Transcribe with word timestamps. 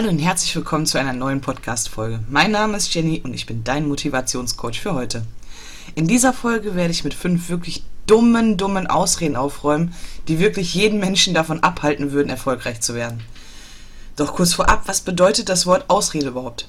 Hallo 0.00 0.12
und 0.12 0.18
herzlich 0.18 0.56
willkommen 0.56 0.86
zu 0.86 0.96
einer 0.96 1.12
neuen 1.12 1.42
Podcast-Folge. 1.42 2.20
Mein 2.30 2.52
Name 2.52 2.74
ist 2.78 2.94
Jenny 2.94 3.20
und 3.22 3.34
ich 3.34 3.44
bin 3.44 3.64
dein 3.64 3.86
Motivationscoach 3.86 4.80
für 4.80 4.94
heute. 4.94 5.26
In 5.94 6.06
dieser 6.06 6.32
Folge 6.32 6.74
werde 6.74 6.90
ich 6.90 7.04
mit 7.04 7.12
fünf 7.12 7.50
wirklich 7.50 7.84
dummen, 8.06 8.56
dummen 8.56 8.86
Ausreden 8.86 9.36
aufräumen, 9.36 9.92
die 10.26 10.38
wirklich 10.38 10.74
jeden 10.74 11.00
Menschen 11.00 11.34
davon 11.34 11.62
abhalten 11.62 12.12
würden, 12.12 12.30
erfolgreich 12.30 12.80
zu 12.80 12.94
werden. 12.94 13.20
Doch 14.16 14.32
kurz 14.34 14.54
vorab, 14.54 14.84
was 14.86 15.02
bedeutet 15.02 15.50
das 15.50 15.66
Wort 15.66 15.90
Ausrede 15.90 16.28
überhaupt? 16.28 16.66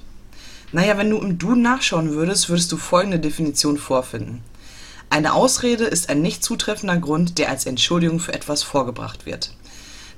Naja, 0.74 0.98
wenn 0.98 1.10
du 1.10 1.18
im 1.20 1.38
Duden 1.38 1.62
nachschauen 1.62 2.12
würdest, 2.12 2.50
würdest 2.50 2.70
du 2.74 2.76
folgende 2.76 3.22
Definition 3.22 3.78
vorfinden. 3.78 4.44
Eine 5.10 5.32
Ausrede 5.32 5.86
ist 5.86 6.10
ein 6.10 6.22
nicht 6.22 6.44
zutreffender 6.44 6.98
Grund, 6.98 7.38
der 7.38 7.48
als 7.48 7.66
Entschuldigung 7.66 8.20
für 8.20 8.34
etwas 8.34 8.62
vorgebracht 8.62 9.26
wird. 9.26 9.54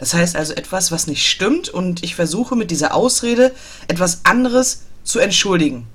Das 0.04 0.14
heißt 0.14 0.36
also 0.36 0.52
etwas, 0.52 0.92
was 0.92 1.08
nicht 1.08 1.26
stimmt 1.26 1.70
und 1.70 2.04
ich 2.04 2.14
versuche 2.14 2.58
mit 2.58 2.72
dieser 2.72 2.94
Ausrede 2.94 3.54
etwas 3.88 4.26
anderes 4.26 4.82
zu 5.06 5.20
entschuldigen. 5.20 5.88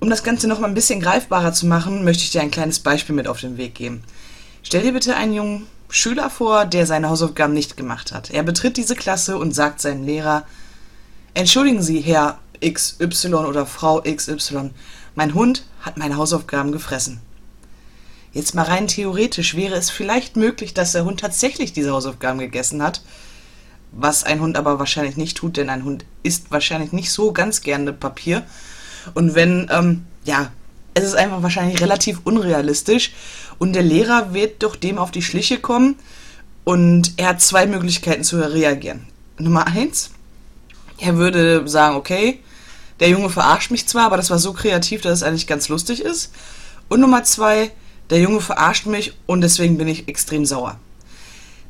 Um 0.00 0.08
das 0.08 0.22
Ganze 0.22 0.48
noch 0.48 0.60
mal 0.60 0.66
ein 0.66 0.72
bisschen 0.72 0.98
greifbarer 0.98 1.52
zu 1.52 1.66
machen, 1.66 2.04
möchte 2.04 2.22
ich 2.22 2.30
dir 2.30 2.40
ein 2.40 2.50
kleines 2.50 2.78
Beispiel 2.78 3.14
mit 3.14 3.28
auf 3.28 3.38
den 3.38 3.58
Weg 3.58 3.74
geben. 3.74 4.02
Stell 4.62 4.80
dir 4.80 4.94
bitte 4.94 5.14
einen 5.14 5.34
jungen 5.34 5.66
Schüler 5.90 6.30
vor, 6.30 6.64
der 6.64 6.86
seine 6.86 7.10
Hausaufgaben 7.10 7.52
nicht 7.52 7.76
gemacht 7.76 8.12
hat. 8.12 8.30
Er 8.30 8.44
betritt 8.44 8.78
diese 8.78 8.94
Klasse 8.96 9.36
und 9.36 9.54
sagt 9.54 9.82
seinem 9.82 10.06
Lehrer, 10.06 10.46
Entschuldigen 11.34 11.82
Sie, 11.82 12.00
Herr 12.00 12.38
XY 12.64 13.34
oder 13.34 13.66
Frau 13.66 14.00
XY, 14.00 14.70
mein 15.16 15.34
Hund 15.34 15.66
hat 15.82 15.98
meine 15.98 16.16
Hausaufgaben 16.16 16.72
gefressen. 16.72 17.20
Jetzt 18.38 18.54
mal 18.54 18.62
rein 18.62 18.86
theoretisch 18.86 19.56
wäre 19.56 19.74
es 19.74 19.90
vielleicht 19.90 20.36
möglich, 20.36 20.72
dass 20.72 20.92
der 20.92 21.04
Hund 21.04 21.18
tatsächlich 21.18 21.72
diese 21.72 21.90
Hausaufgaben 21.90 22.38
gegessen 22.38 22.84
hat, 22.84 23.02
was 23.90 24.22
ein 24.22 24.40
Hund 24.40 24.56
aber 24.56 24.78
wahrscheinlich 24.78 25.16
nicht 25.16 25.36
tut, 25.36 25.56
denn 25.56 25.68
ein 25.68 25.82
Hund 25.82 26.04
isst 26.22 26.52
wahrscheinlich 26.52 26.92
nicht 26.92 27.10
so 27.10 27.32
ganz 27.32 27.62
gerne 27.62 27.92
Papier. 27.92 28.44
Und 29.14 29.34
wenn, 29.34 29.66
ähm, 29.72 30.06
ja, 30.22 30.52
es 30.94 31.02
ist 31.02 31.16
einfach 31.16 31.42
wahrscheinlich 31.42 31.80
relativ 31.80 32.20
unrealistisch 32.22 33.12
und 33.58 33.72
der 33.72 33.82
Lehrer 33.82 34.32
wird 34.32 34.62
doch 34.62 34.76
dem 34.76 34.98
auf 34.98 35.10
die 35.10 35.22
Schliche 35.22 35.58
kommen 35.58 35.96
und 36.62 37.14
er 37.16 37.30
hat 37.30 37.42
zwei 37.42 37.66
Möglichkeiten 37.66 38.22
zu 38.22 38.36
reagieren. 38.36 39.08
Nummer 39.38 39.66
eins, 39.66 40.12
er 40.98 41.16
würde 41.16 41.66
sagen, 41.66 41.96
okay, 41.96 42.38
der 43.00 43.08
Junge 43.08 43.30
verarscht 43.30 43.72
mich 43.72 43.88
zwar, 43.88 44.04
aber 44.04 44.16
das 44.16 44.30
war 44.30 44.38
so 44.38 44.52
kreativ, 44.52 45.00
dass 45.00 45.14
es 45.14 45.22
eigentlich 45.24 45.48
ganz 45.48 45.68
lustig 45.68 46.02
ist. 46.02 46.30
Und 46.88 47.00
Nummer 47.00 47.24
zwei, 47.24 47.72
der 48.10 48.20
Junge 48.20 48.40
verarscht 48.40 48.86
mich 48.86 49.14
und 49.26 49.40
deswegen 49.40 49.78
bin 49.78 49.88
ich 49.88 50.08
extrem 50.08 50.46
sauer. 50.46 50.78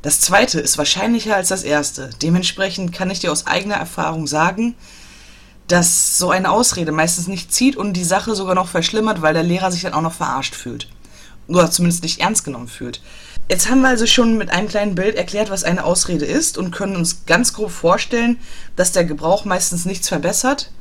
Das 0.01 0.21
zweite 0.21 0.61
ist 0.61 0.77
wahrscheinlicher 0.77 1.35
als 1.35 1.49
das 1.49 1.63
erste. 1.63 2.09
Dementsprechend 2.21 2.93
kann 2.93 3.11
ich 3.11 3.19
dir 3.19 3.31
aus 3.31 3.47
eigener 3.47 3.75
Erfahrung 3.75 4.27
sagen, 4.27 4.75
dass 5.67 6.17
so 6.17 6.31
eine 6.31 6.49
Ausrede 6.49 6.91
meistens 6.91 7.27
nicht 7.27 7.53
zieht 7.53 7.75
und 7.75 7.93
die 7.93 8.03
Sache 8.03 8.33
sogar 8.33 8.55
noch 8.55 8.69
verschlimmert, 8.69 9.21
weil 9.21 9.33
der 9.33 9.43
Lehrer 9.43 9.71
sich 9.71 9.81
dann 9.81 9.93
auch 9.93 10.01
noch 10.01 10.13
verarscht 10.13 10.55
fühlt. 10.55 10.87
Oder 11.47 11.69
zumindest 11.69 12.03
nicht 12.03 12.21
ernst 12.21 12.45
genommen 12.45 12.67
fühlt. 12.67 13.01
Jetzt 13.49 13.69
haben 13.69 13.81
wir 13.81 13.89
also 13.89 14.05
schon 14.05 14.37
mit 14.37 14.51
einem 14.51 14.67
kleinen 14.67 14.95
Bild 14.95 15.15
erklärt, 15.15 15.49
was 15.49 15.63
eine 15.63 15.83
Ausrede 15.83 16.25
ist 16.25 16.57
und 16.57 16.71
können 16.71 16.95
uns 16.95 17.25
ganz 17.25 17.53
grob 17.53 17.71
vorstellen, 17.71 18.39
dass 18.75 18.91
der 18.91 19.03
Gebrauch 19.03 19.43
meistens 19.43 19.85
nichts 19.85 20.07
verbessert 20.07 20.71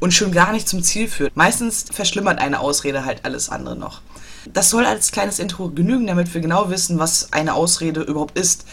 und 0.00 0.12
schon 0.12 0.32
gar 0.32 0.52
nicht 0.52 0.68
zum 0.68 0.82
Ziel 0.82 1.08
führt. 1.08 1.36
Meistens 1.36 1.86
verschlimmert 1.90 2.38
eine 2.38 2.60
Ausrede 2.60 3.04
halt 3.04 3.24
alles 3.24 3.48
andere 3.48 3.76
noch. 3.76 4.02
Das 4.52 4.70
soll 4.70 4.86
als 4.86 5.12
kleines 5.12 5.38
Intro 5.38 5.68
genügen, 5.68 6.06
damit 6.06 6.32
wir 6.32 6.40
genau 6.40 6.70
wissen, 6.70 6.98
was 6.98 7.32
eine 7.32 7.54
Ausrede 7.54 8.00
überhaupt 8.00 8.38
ist. 8.38 8.64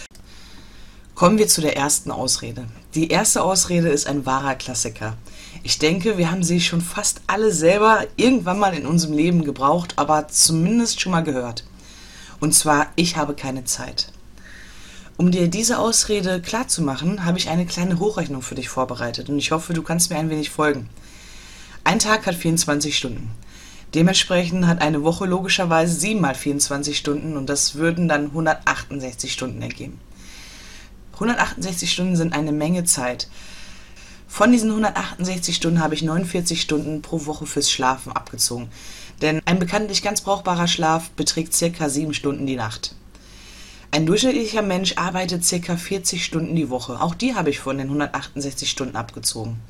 Kommen 1.16 1.38
wir 1.38 1.48
zu 1.48 1.62
der 1.62 1.76
ersten 1.76 2.12
Ausrede. 2.12 2.66
Die 2.94 3.10
erste 3.10 3.44
Ausrede 3.44 3.90
ist 3.90 4.08
ein 4.08 4.26
wahrer 4.26 4.56
Klassiker. 4.56 5.18
Ich 5.64 5.80
denke, 5.80 6.18
wir 6.18 6.32
haben 6.32 6.44
sie 6.44 6.62
schon 6.62 6.82
fast 6.82 7.22
alle 7.28 7.52
selber 7.52 8.06
irgendwann 8.16 8.60
mal 8.60 8.74
in 8.74 8.86
unserem 8.86 9.16
Leben 9.16 9.44
gebraucht, 9.44 9.94
aber 9.98 10.28
zumindest 10.28 11.02
schon 11.02 11.12
mal 11.12 11.24
gehört. 11.24 11.66
Und 12.40 12.54
zwar, 12.54 12.88
ich 12.96 13.18
habe 13.18 13.34
keine 13.34 13.64
Zeit. 13.66 14.12
Um 15.18 15.32
dir 15.32 15.48
diese 15.48 15.80
Ausrede 15.80 16.42
klarzumachen, 16.42 17.26
habe 17.26 17.38
ich 17.38 17.50
eine 17.50 17.66
kleine 17.66 18.00
Hochrechnung 18.00 18.42
für 18.42 18.56
dich 18.56 18.70
vorbereitet 18.70 19.30
und 19.30 19.38
ich 19.38 19.52
hoffe, 19.52 19.74
du 19.74 19.82
kannst 19.82 20.10
mir 20.10 20.18
ein 20.18 20.30
wenig 20.30 20.50
folgen. 20.50 20.90
Ein 21.86 22.00
Tag 22.00 22.26
hat 22.26 22.36
24 22.36 22.98
Stunden. 22.98 23.32
Dementsprechend 23.94 24.68
hat 24.68 24.82
eine 24.82 25.04
Woche 25.04 25.26
logischerweise 25.26 25.94
7 25.98 26.20
mal 26.20 26.36
24 26.36 26.98
Stunden 26.98 27.38
und 27.38 27.48
das 27.48 27.76
würden 27.76 28.08
dann 28.08 28.26
168 28.26 29.32
Stunden 29.32 29.62
ergeben. 29.62 30.00
168 31.14 31.92
Stunden 31.92 32.16
sind 32.16 32.34
eine 32.34 32.52
Menge 32.52 32.84
Zeit. 32.84 33.30
Von 34.28 34.52
diesen 34.52 34.70
168 34.70 35.56
Stunden 35.56 35.80
habe 35.80 35.94
ich 35.94 36.02
49 36.02 36.60
Stunden 36.60 37.02
pro 37.02 37.26
Woche 37.26 37.46
fürs 37.46 37.72
Schlafen 37.72 38.12
abgezogen. 38.12 38.68
Denn 39.22 39.42
ein 39.46 39.60
bekanntlich 39.60 40.04
ganz 40.04 40.20
brauchbarer 40.20 40.68
Schlaf 40.68 41.10
beträgt 41.12 41.54
circa 41.54 41.88
7 41.88 42.14
Stunden 42.14 42.46
die 42.46 42.58
Nacht. 42.58 42.96
Ein 43.92 44.06
durchschnittlicher 44.06 44.62
Mensch 44.62 44.98
arbeitet 44.98 45.46
circa 45.46 45.78
40 45.78 46.26
Stunden 46.26 46.54
die 46.54 46.70
Woche. 46.70 47.00
Auch 47.00 47.16
die 47.16 47.34
habe 47.34 47.50
ich 47.50 47.60
von 47.60 47.78
den 47.78 47.88
168 47.88 48.70
Stunden 48.70 48.98
abgezogen. 48.98 49.62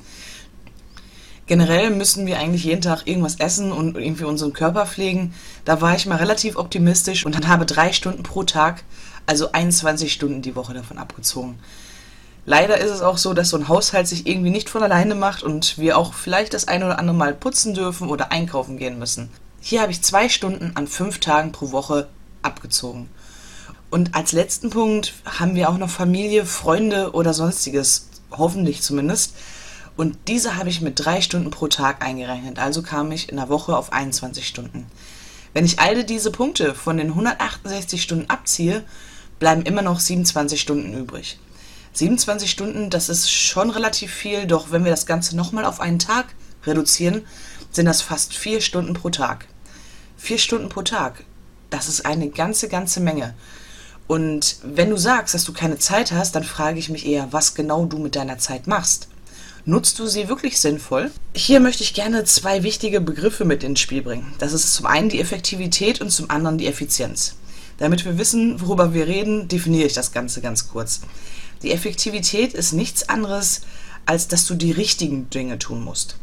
Generell 1.46 1.90
müssen 1.90 2.26
wir 2.26 2.38
eigentlich 2.38 2.64
jeden 2.64 2.82
Tag 2.82 3.06
irgendwas 3.06 3.36
essen 3.36 3.70
und 3.70 3.96
irgendwie 3.96 4.24
unseren 4.24 4.52
Körper 4.52 4.84
pflegen. 4.84 5.32
Da 5.64 5.80
war 5.80 5.94
ich 5.94 6.06
mal 6.06 6.16
relativ 6.16 6.56
optimistisch 6.56 7.24
und 7.24 7.46
habe 7.46 7.66
drei 7.66 7.92
Stunden 7.92 8.24
pro 8.24 8.42
Tag, 8.42 8.82
also 9.26 9.52
21 9.52 10.12
Stunden 10.12 10.42
die 10.42 10.56
Woche 10.56 10.74
davon 10.74 10.98
abgezogen. 10.98 11.58
Leider 12.46 12.78
ist 12.78 12.90
es 12.90 13.00
auch 13.00 13.18
so, 13.18 13.32
dass 13.32 13.50
so 13.50 13.56
ein 13.56 13.68
Haushalt 13.68 14.06
sich 14.06 14.26
irgendwie 14.26 14.50
nicht 14.50 14.70
von 14.70 14.82
alleine 14.82 15.14
macht 15.14 15.42
und 15.42 15.78
wir 15.78 15.98
auch 15.98 16.14
vielleicht 16.14 16.54
das 16.54 16.68
ein 16.68 16.82
oder 16.82 16.98
andere 16.98 17.16
Mal 17.16 17.34
putzen 17.34 17.74
dürfen 17.74 18.08
oder 18.08 18.30
einkaufen 18.30 18.76
gehen 18.76 18.98
müssen. 18.98 19.30
Hier 19.60 19.82
habe 19.82 19.90
ich 19.90 20.02
zwei 20.02 20.28
Stunden 20.28 20.72
an 20.74 20.86
fünf 20.86 21.18
Tagen 21.18 21.50
pro 21.50 21.72
Woche 21.72 22.08
abgezogen. 22.42 23.08
Und 23.90 24.14
als 24.14 24.32
letzten 24.32 24.70
Punkt 24.70 25.14
haben 25.24 25.54
wir 25.54 25.68
auch 25.68 25.78
noch 25.78 25.90
Familie, 25.90 26.44
Freunde 26.44 27.12
oder 27.12 27.34
sonstiges, 27.34 28.08
hoffentlich 28.30 28.82
zumindest. 28.82 29.34
Und 29.96 30.16
diese 30.28 30.56
habe 30.56 30.68
ich 30.68 30.80
mit 30.80 31.02
drei 31.02 31.20
Stunden 31.20 31.50
pro 31.50 31.68
Tag 31.68 32.04
eingerechnet. 32.04 32.58
Also 32.58 32.82
kam 32.82 33.10
ich 33.12 33.28
in 33.30 33.36
der 33.36 33.48
Woche 33.48 33.76
auf 33.76 33.92
21 33.92 34.46
Stunden. 34.46 34.86
Wenn 35.54 35.64
ich 35.64 35.78
alle 35.78 36.04
diese 36.04 36.30
Punkte 36.30 36.74
von 36.74 36.98
den 36.98 37.08
168 37.08 38.02
Stunden 38.02 38.28
abziehe, 38.28 38.84
bleiben 39.38 39.62
immer 39.62 39.82
noch 39.82 40.00
27 40.00 40.60
Stunden 40.60 40.92
übrig. 40.92 41.38
27 41.94 42.50
Stunden, 42.50 42.90
das 42.90 43.08
ist 43.08 43.30
schon 43.30 43.70
relativ 43.70 44.12
viel, 44.12 44.46
doch 44.46 44.70
wenn 44.70 44.84
wir 44.84 44.90
das 44.90 45.06
Ganze 45.06 45.34
nochmal 45.34 45.64
auf 45.64 45.80
einen 45.80 45.98
Tag 45.98 46.26
reduzieren, 46.66 47.24
sind 47.72 47.86
das 47.86 48.02
fast 48.02 48.34
vier 48.34 48.60
Stunden 48.60 48.92
pro 48.92 49.08
Tag. 49.08 49.46
Vier 50.18 50.36
Stunden 50.36 50.68
pro 50.68 50.82
Tag, 50.82 51.24
das 51.70 51.88
ist 51.88 52.04
eine 52.04 52.28
ganze, 52.28 52.68
ganze 52.68 53.00
Menge. 53.00 53.34
Und 54.06 54.56
wenn 54.62 54.90
du 54.90 54.98
sagst, 54.98 55.34
dass 55.34 55.44
du 55.44 55.54
keine 55.54 55.78
Zeit 55.78 56.12
hast, 56.12 56.36
dann 56.36 56.44
frage 56.44 56.78
ich 56.78 56.90
mich 56.90 57.06
eher, 57.06 57.32
was 57.32 57.54
genau 57.54 57.86
du 57.86 57.98
mit 57.98 58.14
deiner 58.14 58.38
Zeit 58.38 58.66
machst. 58.66 59.08
Nutzt 59.68 59.98
du 59.98 60.06
sie 60.06 60.28
wirklich 60.28 60.60
sinnvoll? 60.60 61.10
Hier 61.34 61.58
möchte 61.58 61.82
ich 61.82 61.92
gerne 61.92 62.22
zwei 62.22 62.62
wichtige 62.62 63.00
Begriffe 63.00 63.44
mit 63.44 63.64
ins 63.64 63.80
Spiel 63.80 64.00
bringen. 64.00 64.32
Das 64.38 64.52
ist 64.52 64.72
zum 64.72 64.86
einen 64.86 65.08
die 65.08 65.18
Effektivität 65.18 66.00
und 66.00 66.12
zum 66.12 66.30
anderen 66.30 66.56
die 66.56 66.68
Effizienz. 66.68 67.34
Damit 67.78 68.04
wir 68.04 68.16
wissen, 68.16 68.60
worüber 68.60 68.94
wir 68.94 69.08
reden, 69.08 69.48
definiere 69.48 69.88
ich 69.88 69.92
das 69.92 70.12
Ganze 70.12 70.40
ganz 70.40 70.68
kurz. 70.68 71.00
Die 71.64 71.72
Effektivität 71.72 72.54
ist 72.54 72.74
nichts 72.74 73.08
anderes, 73.08 73.62
als 74.06 74.28
dass 74.28 74.46
du 74.46 74.54
die 74.54 74.70
richtigen 74.70 75.30
Dinge 75.30 75.58
tun 75.58 75.82
musst. 75.82 76.16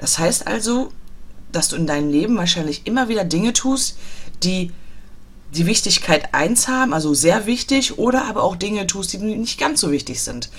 Das 0.00 0.18
heißt 0.18 0.48
also, 0.48 0.90
dass 1.52 1.68
du 1.68 1.76
in 1.76 1.86
deinem 1.86 2.10
Leben 2.10 2.36
wahrscheinlich 2.36 2.84
immer 2.84 3.08
wieder 3.08 3.22
Dinge 3.22 3.52
tust, 3.52 3.96
die 4.42 4.72
die 5.54 5.66
Wichtigkeit 5.66 6.34
1 6.34 6.66
haben, 6.66 6.92
also 6.92 7.14
sehr 7.14 7.46
wichtig, 7.46 7.96
oder 7.96 8.24
aber 8.24 8.42
auch 8.42 8.56
Dinge 8.56 8.88
tust, 8.88 9.12
die 9.12 9.18
nicht 9.18 9.56
ganz 9.60 9.80
so 9.80 9.92
wichtig 9.92 10.20
sind. 10.20 10.50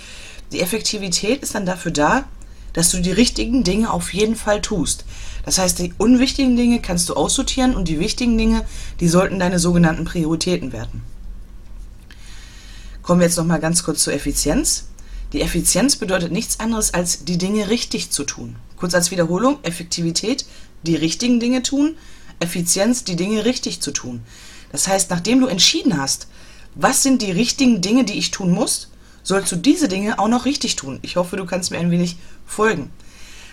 Die 0.51 0.61
Effektivität 0.61 1.41
ist 1.43 1.55
dann 1.55 1.65
dafür 1.65 1.91
da, 1.91 2.25
dass 2.73 2.89
du 2.89 2.99
die 2.99 3.11
richtigen 3.11 3.63
Dinge 3.63 3.91
auf 3.91 4.13
jeden 4.13 4.35
Fall 4.35 4.61
tust. 4.61 5.05
Das 5.45 5.57
heißt, 5.57 5.79
die 5.79 5.93
unwichtigen 5.97 6.55
Dinge 6.55 6.81
kannst 6.81 7.09
du 7.09 7.15
aussortieren 7.15 7.75
und 7.75 7.87
die 7.87 7.99
wichtigen 7.99 8.37
Dinge, 8.37 8.65
die 8.99 9.07
sollten 9.07 9.39
deine 9.39 9.59
sogenannten 9.59 10.05
Prioritäten 10.05 10.71
werden. 10.71 11.01
Kommen 13.01 13.21
wir 13.21 13.27
jetzt 13.27 13.37
nochmal 13.37 13.59
ganz 13.59 13.83
kurz 13.83 14.03
zur 14.03 14.13
Effizienz. 14.13 14.85
Die 15.33 15.41
Effizienz 15.41 15.95
bedeutet 15.95 16.31
nichts 16.31 16.59
anderes 16.59 16.93
als 16.93 17.25
die 17.25 17.37
Dinge 17.37 17.69
richtig 17.69 18.11
zu 18.11 18.23
tun. 18.23 18.55
Kurz 18.77 18.93
als 18.93 19.11
Wiederholung, 19.11 19.59
Effektivität, 19.63 20.45
die 20.83 20.95
richtigen 20.95 21.39
Dinge 21.39 21.63
tun, 21.63 21.95
Effizienz, 22.39 23.03
die 23.03 23.15
Dinge 23.15 23.45
richtig 23.45 23.81
zu 23.81 23.91
tun. 23.91 24.21
Das 24.71 24.87
heißt, 24.87 25.09
nachdem 25.09 25.41
du 25.41 25.47
entschieden 25.47 25.99
hast, 25.99 26.27
was 26.75 27.03
sind 27.03 27.21
die 27.21 27.31
richtigen 27.31 27.81
Dinge, 27.81 28.03
die 28.03 28.17
ich 28.17 28.31
tun 28.31 28.51
muss, 28.51 28.89
sollst 29.29 29.51
du 29.51 29.57
diese 29.57 29.87
Dinge 29.87 30.17
auch 30.17 30.27
noch 30.27 30.45
richtig 30.45 30.75
tun. 30.75 30.97
Ich 31.03 31.15
hoffe, 31.15 31.37
du 31.37 31.45
kannst 31.45 31.69
mir 31.69 31.77
ein 31.77 31.91
wenig 31.91 32.17
folgen. 32.47 32.89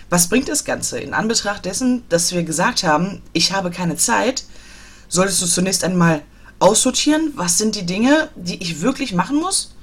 Was 0.09 0.27
bringt 0.27 0.49
das 0.49 0.65
Ganze? 0.65 0.99
In 0.99 1.13
Anbetracht 1.13 1.65
dessen, 1.65 2.03
dass 2.09 2.31
wir 2.31 2.41
gesagt 2.41 2.81
haben, 2.81 3.21
ich 3.31 3.51
habe 3.51 3.69
keine 3.69 3.95
Zeit, 3.95 4.45
solltest 5.07 5.39
du 5.39 5.45
zunächst 5.45 5.83
einmal 5.83 6.23
aussortieren, 6.57 7.31
was 7.35 7.59
sind 7.59 7.75
die 7.75 7.85
Dinge, 7.85 8.29
die 8.35 8.59
ich 8.59 8.81
wirklich 8.81 9.13
machen 9.13 9.35
muss 9.37 9.75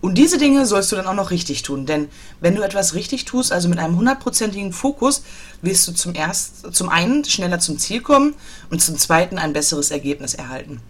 Und 0.00 0.16
diese 0.16 0.38
Dinge 0.38 0.64
sollst 0.64 0.92
du 0.92 0.96
dann 0.96 1.06
auch 1.06 1.14
noch 1.14 1.30
richtig 1.30 1.62
tun. 1.62 1.84
Denn 1.84 2.08
wenn 2.40 2.54
du 2.54 2.62
etwas 2.62 2.94
richtig 2.94 3.26
tust, 3.26 3.52
also 3.52 3.68
mit 3.68 3.78
einem 3.78 3.98
hundertprozentigen 3.98 4.72
Fokus, 4.72 5.24
wirst 5.60 5.86
du 5.88 5.92
zum, 5.92 6.14
erst, 6.14 6.74
zum 6.74 6.88
einen 6.88 7.26
schneller 7.26 7.58
zum 7.58 7.78
Ziel 7.78 8.00
kommen 8.00 8.34
und 8.70 8.80
zum 8.80 8.96
zweiten 8.96 9.36
ein 9.36 9.52
besseres 9.52 9.90
Ergebnis 9.90 10.32
erhalten. 10.32 10.80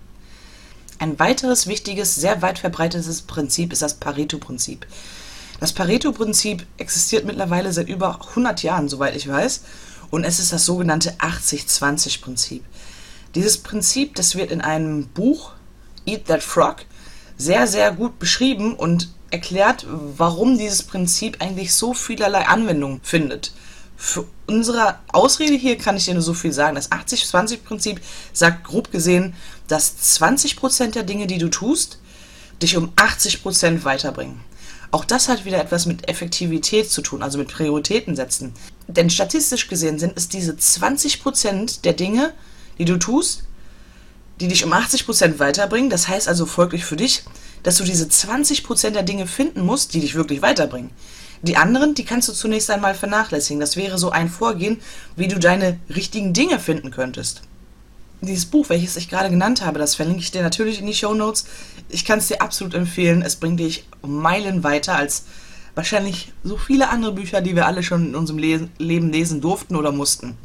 Ein 0.98 1.18
weiteres 1.18 1.66
wichtiges, 1.68 2.16
sehr 2.16 2.42
weit 2.42 2.58
verbreitetes 2.58 3.22
Prinzip 3.22 3.72
ist 3.72 3.82
das 3.82 3.94
Pareto-Prinzip. 3.94 4.86
Das 5.60 5.72
Pareto-Prinzip 5.72 6.66
existiert 6.76 7.24
mittlerweile 7.24 7.72
seit 7.72 7.88
über 7.88 8.20
100 8.30 8.62
Jahren, 8.62 8.88
soweit 8.88 9.14
ich 9.14 9.28
weiß, 9.28 9.62
und 10.10 10.24
es 10.24 10.38
ist 10.40 10.52
das 10.52 10.64
sogenannte 10.64 11.12
80-20-Prinzip. 11.18 12.64
Dieses 13.34 13.58
Prinzip, 13.58 14.14
das 14.16 14.34
wird 14.34 14.50
in 14.50 14.60
einem 14.60 15.06
Buch, 15.08 15.52
Eat 16.06 16.26
That 16.26 16.42
Frog, 16.42 16.78
sehr, 17.36 17.66
sehr 17.66 17.92
gut 17.92 18.18
beschrieben 18.18 18.74
und 18.74 19.10
erklärt, 19.30 19.86
warum 19.88 20.58
dieses 20.58 20.82
Prinzip 20.82 21.40
eigentlich 21.40 21.74
so 21.74 21.94
vielerlei 21.94 22.46
Anwendung 22.46 23.00
findet. 23.02 23.52
Für 23.96 24.26
unsere 24.48 24.98
Ausrede 25.12 25.54
hier 25.54 25.76
kann 25.76 25.96
ich 25.96 26.06
dir 26.06 26.14
nur 26.14 26.22
so 26.22 26.34
viel 26.34 26.52
sagen. 26.52 26.74
Das 26.74 26.90
80-20-Prinzip 26.90 28.00
sagt 28.32 28.64
grob 28.64 28.90
gesehen, 28.90 29.34
dass 29.68 29.96
20% 30.18 30.92
der 30.92 31.02
Dinge, 31.04 31.26
die 31.26 31.38
du 31.38 31.48
tust, 31.48 31.98
dich 32.62 32.76
um 32.76 32.90
80% 32.94 33.84
weiterbringen. 33.84 34.40
Auch 34.90 35.04
das 35.04 35.28
hat 35.28 35.44
wieder 35.44 35.60
etwas 35.60 35.84
mit 35.84 36.08
Effektivität 36.08 36.90
zu 36.90 37.02
tun, 37.02 37.22
also 37.22 37.38
mit 37.38 37.48
Prioritäten 37.48 38.16
setzen. 38.16 38.54
Denn 38.86 39.10
statistisch 39.10 39.68
gesehen 39.68 39.98
sind 39.98 40.14
es 40.16 40.28
diese 40.28 40.52
20% 40.52 41.82
der 41.82 41.92
Dinge, 41.92 42.32
die 42.78 42.86
du 42.86 42.96
tust, 42.96 43.44
die 44.40 44.48
dich 44.48 44.64
um 44.64 44.72
80% 44.72 45.38
weiterbringen. 45.38 45.90
Das 45.90 46.08
heißt 46.08 46.26
also 46.26 46.46
folglich 46.46 46.86
für 46.86 46.96
dich, 46.96 47.24
dass 47.62 47.76
du 47.76 47.84
diese 47.84 48.06
20% 48.06 48.90
der 48.90 49.02
Dinge 49.02 49.26
finden 49.26 49.60
musst, 49.60 49.92
die 49.92 50.00
dich 50.00 50.14
wirklich 50.14 50.40
weiterbringen. 50.40 50.90
Die 51.42 51.56
anderen, 51.56 51.94
die 51.94 52.04
kannst 52.04 52.28
du 52.28 52.32
zunächst 52.32 52.70
einmal 52.70 52.94
vernachlässigen. 52.94 53.60
Das 53.60 53.76
wäre 53.76 53.98
so 53.98 54.10
ein 54.10 54.28
Vorgehen, 54.28 54.78
wie 55.16 55.28
du 55.28 55.38
deine 55.38 55.78
richtigen 55.94 56.32
Dinge 56.32 56.58
finden 56.58 56.90
könntest. 56.90 57.42
Dieses 58.20 58.46
Buch, 58.46 58.68
welches 58.68 58.96
ich 58.96 59.08
gerade 59.08 59.30
genannt 59.30 59.64
habe, 59.64 59.78
das 59.78 59.94
verlinke 59.94 60.20
ich 60.20 60.32
dir 60.32 60.42
natürlich 60.42 60.80
in 60.80 60.86
die 60.86 60.94
Show 60.94 61.14
Notes. 61.14 61.46
Ich 61.88 62.04
kann 62.04 62.18
es 62.18 62.26
dir 62.26 62.42
absolut 62.42 62.74
empfehlen. 62.74 63.22
Es 63.22 63.36
bringt 63.36 63.60
dich 63.60 63.84
Meilen 64.02 64.64
weiter 64.64 64.96
als 64.96 65.24
wahrscheinlich 65.76 66.32
so 66.42 66.56
viele 66.56 66.88
andere 66.88 67.12
Bücher, 67.12 67.40
die 67.40 67.54
wir 67.54 67.66
alle 67.66 67.84
schon 67.84 68.08
in 68.08 68.14
unserem 68.16 68.38
Le 68.38 68.68
Leben 68.78 69.12
lesen 69.12 69.40
durften 69.40 69.76
oder 69.76 69.92
mussten. 69.92 70.36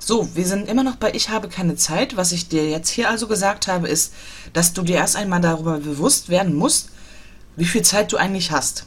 So, 0.00 0.28
wir 0.34 0.44
sind 0.44 0.68
immer 0.68 0.82
noch 0.82 0.96
bei 0.96 1.14
Ich 1.14 1.28
habe 1.28 1.46
keine 1.46 1.76
Zeit. 1.76 2.16
Was 2.16 2.32
ich 2.32 2.48
dir 2.48 2.68
jetzt 2.68 2.88
hier 2.88 3.08
also 3.08 3.28
gesagt 3.28 3.68
habe, 3.68 3.86
ist, 3.86 4.12
dass 4.52 4.72
du 4.72 4.82
dir 4.82 4.96
erst 4.96 5.14
einmal 5.14 5.40
darüber 5.40 5.78
bewusst 5.78 6.28
werden 6.28 6.56
musst, 6.56 6.88
wie 7.56 7.64
viel 7.64 7.82
Zeit 7.82 8.12
du 8.12 8.16
eigentlich 8.16 8.50
hast. 8.50 8.86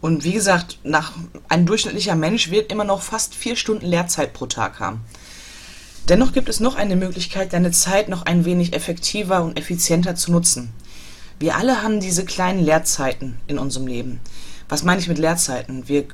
Und 0.00 0.24
wie 0.24 0.32
gesagt, 0.32 0.78
nach, 0.84 1.12
ein 1.48 1.66
durchschnittlicher 1.66 2.14
Mensch 2.14 2.50
wird 2.50 2.70
immer 2.70 2.84
noch 2.84 3.02
fast 3.02 3.34
vier 3.34 3.56
Stunden 3.56 3.86
Lehrzeit 3.86 4.32
pro 4.32 4.46
Tag 4.46 4.78
haben. 4.78 5.00
Dennoch 6.08 6.32
gibt 6.32 6.48
es 6.48 6.60
noch 6.60 6.76
eine 6.76 6.96
Möglichkeit, 6.96 7.52
deine 7.52 7.70
Zeit 7.70 8.08
noch 8.08 8.24
ein 8.24 8.44
wenig 8.44 8.72
effektiver 8.72 9.42
und 9.42 9.58
effizienter 9.58 10.14
zu 10.14 10.32
nutzen. 10.32 10.72
Wir 11.38 11.56
alle 11.56 11.82
haben 11.82 12.00
diese 12.00 12.24
kleinen 12.24 12.64
Leerzeiten 12.64 13.38
in 13.46 13.58
unserem 13.58 13.86
Leben. 13.86 14.20
Was 14.68 14.82
meine 14.82 15.00
ich 15.00 15.08
mit 15.08 15.18
Leerzeiten? 15.18 15.86
Wir 15.88 16.06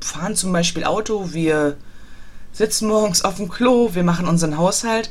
fahren 0.00 0.36
zum 0.36 0.52
Beispiel 0.52 0.84
Auto, 0.84 1.32
wir 1.32 1.76
sitzen 2.52 2.88
morgens 2.88 3.22
auf 3.22 3.36
dem 3.36 3.48
Klo, 3.48 3.94
wir 3.94 4.04
machen 4.04 4.28
unseren 4.28 4.56
Haushalt 4.56 5.10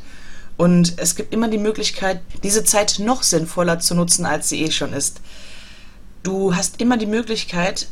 und 0.58 0.94
es 0.98 1.16
gibt 1.16 1.34
immer 1.34 1.48
die 1.48 1.58
Möglichkeit, 1.58 2.22
diese 2.44 2.64
Zeit 2.64 3.00
noch 3.00 3.24
sinnvoller 3.24 3.80
zu 3.80 3.96
nutzen, 3.96 4.26
als 4.26 4.50
sie 4.50 4.64
eh 4.64 4.72
schon 4.72 4.94
ist. 4.94 5.22
Du 6.24 6.56
hast 6.56 6.82
immer 6.82 6.98
die 6.98 7.06
Möglichkeit, 7.06 7.88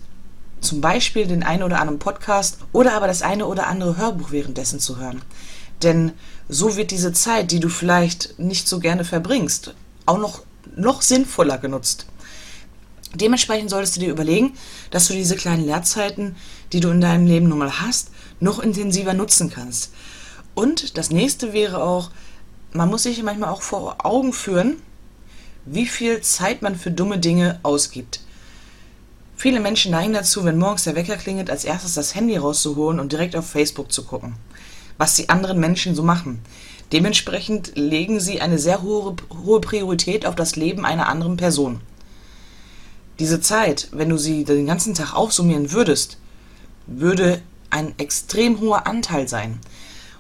zum 0.60 0.82
Beispiel 0.82 1.28
den 1.28 1.44
einen 1.44 1.64
oder 1.64 1.80
anderen 1.80 2.00
Podcast 2.00 2.60
oder 2.74 2.94
aber 2.94 3.08
das 3.08 3.22
eine 3.22 3.46
oder 3.46 3.68
andere 3.68 3.98
Hörbuch 3.98 4.32
währenddessen 4.32 4.80
zu 4.80 4.98
hören. 4.98 5.22
Denn 5.84 6.12
so 6.50 6.76
wird 6.76 6.92
diese 6.92 7.14
Zeit, 7.14 7.52
die 7.52 7.60
du 7.60 7.70
vielleicht 7.70 8.38
nicht 8.40 8.68
so 8.68 8.80
gerne 8.80 9.06
verbringst, 9.06 9.74
auch 10.06 10.18
noch, 10.18 10.42
noch 10.76 11.02
sinnvoller 11.02 11.58
genutzt. 11.58 12.08
Dementsprechend 13.16 13.70
solltest 13.70 13.96
du 13.96 14.02
dir 14.02 14.10
überlegen, 14.10 14.54
dass 14.92 15.08
du 15.08 15.14
diese 15.14 15.36
kleinen 15.36 15.66
Leerzeiten, 15.66 16.36
die 16.74 16.80
du 16.80 16.90
in 16.90 17.02
deinem 17.02 17.28
Leben 17.28 17.48
nun 17.48 17.60
mal 17.60 17.80
hast, 17.80 18.12
noch 18.40 18.60
intensiver 18.60 19.14
nutzen 19.14 19.50
kannst. 19.50 19.92
Und 20.54 20.98
das 20.98 21.12
nächste 21.12 21.54
wäre 21.54 21.82
auch, 21.82 22.12
man 22.74 22.90
muss 22.90 23.04
sich 23.04 23.22
manchmal 23.24 23.50
auch 23.50 23.62
vor 23.62 24.06
Augen 24.06 24.34
führen, 24.34 24.82
wie 25.70 25.86
viel 25.86 26.22
Zeit 26.22 26.62
man 26.62 26.76
für 26.76 26.92
dumme 26.92 27.20
Dinge 27.20 27.60
ausgibt. 27.64 28.22
Viele 29.36 29.60
Menschen 29.60 29.92
neigen 29.92 30.14
dazu, 30.14 30.46
wenn 30.46 30.58
morgens 30.58 30.86
der 30.86 30.96
Wecker 30.96 31.18
klingelt, 31.18 31.50
als 31.50 31.66
erstes 31.66 31.94
das 31.94 32.16
Handy 32.16 32.38
rauszuholen 32.38 33.00
und 33.00 33.12
direkt 33.12 33.36
auf 33.36 33.48
Facebook 33.48 33.92
zu 33.92 34.04
gucken, 34.04 34.36
was 34.98 35.16
die 35.16 35.30
anderen 35.30 35.60
Menschen 35.60 35.94
so 35.94 36.04
machen. 36.04 36.40
Dementsprechend 36.92 37.74
legen 37.76 38.20
sie 38.20 38.40
eine 38.40 38.58
sehr 38.60 38.82
hohe, 38.82 39.16
hohe 39.44 39.60
Priorität 39.60 40.26
auf 40.26 40.36
das 40.36 40.56
Leben 40.56 40.86
einer 40.86 41.10
anderen 41.10 41.38
Person. 41.38 41.82
Diese 43.20 43.42
Zeit, 43.42 43.90
wenn 43.92 44.10
du 44.10 44.18
sie 44.18 44.46
den 44.46 44.66
ganzen 44.66 44.94
Tag 44.94 45.14
aufsummieren 45.14 45.72
würdest, 45.72 46.18
würde 46.88 47.42
ein 47.70 47.94
extrem 47.98 48.62
hoher 48.62 48.88
Anteil 48.88 49.28
sein. 49.28 49.60